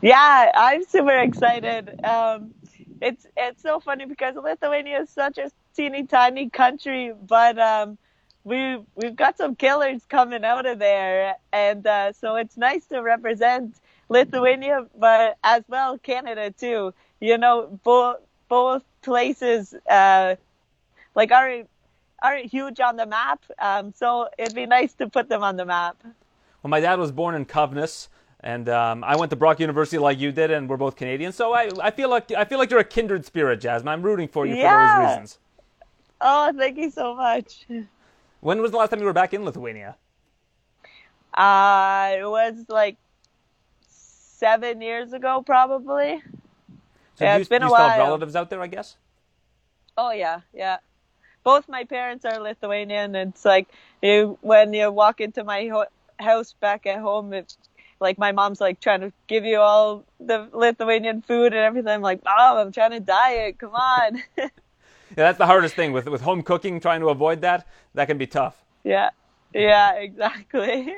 [0.00, 1.98] Yeah, I'm super excited.
[2.04, 2.54] Um,
[3.00, 7.98] it's it's so funny because Lithuania is such a teeny tiny country, but um,
[8.44, 13.00] we we've got some killers coming out of there, and uh, so it's nice to
[13.00, 13.74] represent
[14.08, 16.94] Lithuania, but as well Canada too.
[17.20, 18.18] You know, both
[18.48, 20.36] both places uh,
[21.14, 21.68] like aren't
[22.22, 25.64] aren't huge on the map, um, so it'd be nice to put them on the
[25.64, 25.96] map.
[26.62, 28.08] Well, my dad was born in Kaunas,
[28.40, 31.32] and um, I went to Brock University like you did, and we're both Canadian.
[31.32, 33.88] So I, I feel like I feel like you're a kindred spirit, Jasmine.
[33.88, 34.96] I'm rooting for you yeah.
[34.96, 35.38] for those reasons.
[36.20, 37.66] Oh, thank you so much.
[38.40, 39.96] When was the last time you were back in Lithuania?
[41.34, 42.96] Uh, it was like
[44.44, 46.22] seven years ago, probably.
[47.16, 47.90] So yeah, you, it's been you a still while.
[47.90, 48.96] have relatives out there, I guess.
[49.96, 50.78] Oh yeah, yeah.
[51.44, 53.14] Both my parents are Lithuanian.
[53.14, 53.68] And it's like
[54.02, 57.56] you when you walk into my ho- house back at home, it's
[58.00, 61.92] like my mom's like trying to give you all the Lithuanian food and everything.
[61.92, 63.58] I'm like, mom, I'm trying to diet.
[63.58, 64.22] Come on.
[64.36, 64.50] yeah,
[65.16, 66.80] that's the hardest thing with with home cooking.
[66.80, 68.62] Trying to avoid that, that can be tough.
[68.84, 69.10] Yeah,
[69.54, 70.92] yeah, exactly.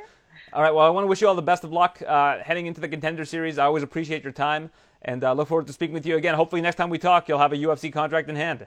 [0.57, 0.75] All right.
[0.75, 2.89] Well, I want to wish you all the best of luck uh, heading into the
[2.89, 3.59] contender series.
[3.59, 4.71] I always appreciate your time
[5.03, 6.35] and uh, look forward to speaking with you again.
[6.35, 8.67] Hopefully, next time we talk, you'll have a UFC contract in hand.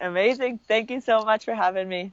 [0.00, 0.58] Amazing.
[0.66, 2.10] Thank you so much for having me.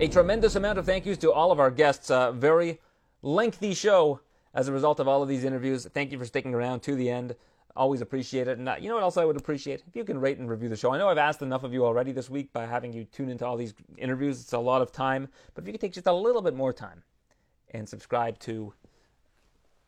[0.00, 2.10] A tremendous amount of thank yous to all of our guests.
[2.10, 2.80] A very
[3.22, 4.18] lengthy show
[4.54, 5.86] as a result of all of these interviews.
[5.94, 7.36] Thank you for sticking around to the end.
[7.74, 8.58] Always appreciate it.
[8.58, 9.82] And uh, you know what else I would appreciate?
[9.86, 10.92] If you can rate and review the show.
[10.92, 13.46] I know I've asked enough of you already this week by having you tune into
[13.46, 14.40] all these interviews.
[14.40, 15.28] It's a lot of time.
[15.54, 17.02] But if you could take just a little bit more time
[17.70, 18.74] and subscribe to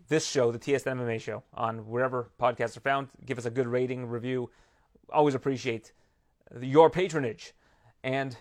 [0.09, 3.67] this show, the TSN MMA show, on wherever podcasts are found, give us a good
[3.67, 4.51] rating, review.
[5.13, 5.93] Always appreciate
[6.61, 7.53] your patronage.
[8.03, 8.37] And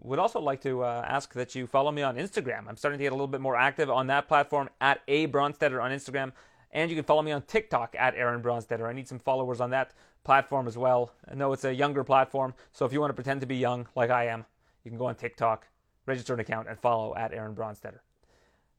[0.00, 2.68] would also like to uh, ask that you follow me on Instagram.
[2.68, 5.82] I'm starting to get a little bit more active on that platform at A Bronsteter
[5.82, 6.32] on Instagram.
[6.70, 8.88] And you can follow me on TikTok at Aaron Bronsteter.
[8.88, 11.12] I need some followers on that platform as well.
[11.30, 13.86] I know it's a younger platform, so if you want to pretend to be young
[13.96, 14.44] like I am,
[14.84, 15.66] you can go on TikTok,
[16.06, 18.00] register an account, and follow at Aaron Bronsteter.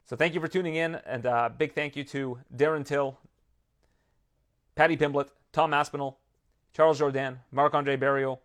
[0.04, 3.18] So thank you for tuning in, and uh, big thank you to Darren Till,
[4.74, 6.18] Paddy Pimblett, Tom Aspinall,
[6.72, 8.38] Charles Jourdain, Marc Andre Barriault,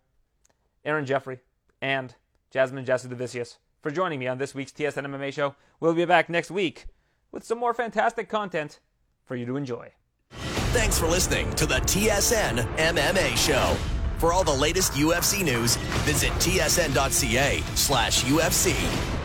[0.84, 1.38] Aaron Jeffery,
[1.80, 2.14] and
[2.50, 5.54] Jasmine Jasudavicius for joining me on this week's TSN MMA show.
[5.78, 6.86] We'll be back next week
[7.30, 8.80] with some more fantastic content
[9.26, 9.92] for you to enjoy.
[10.72, 13.76] Thanks for listening to the TSN MMA Show.
[14.18, 19.15] For all the latest UFC news, visit tsn.ca slash UFC.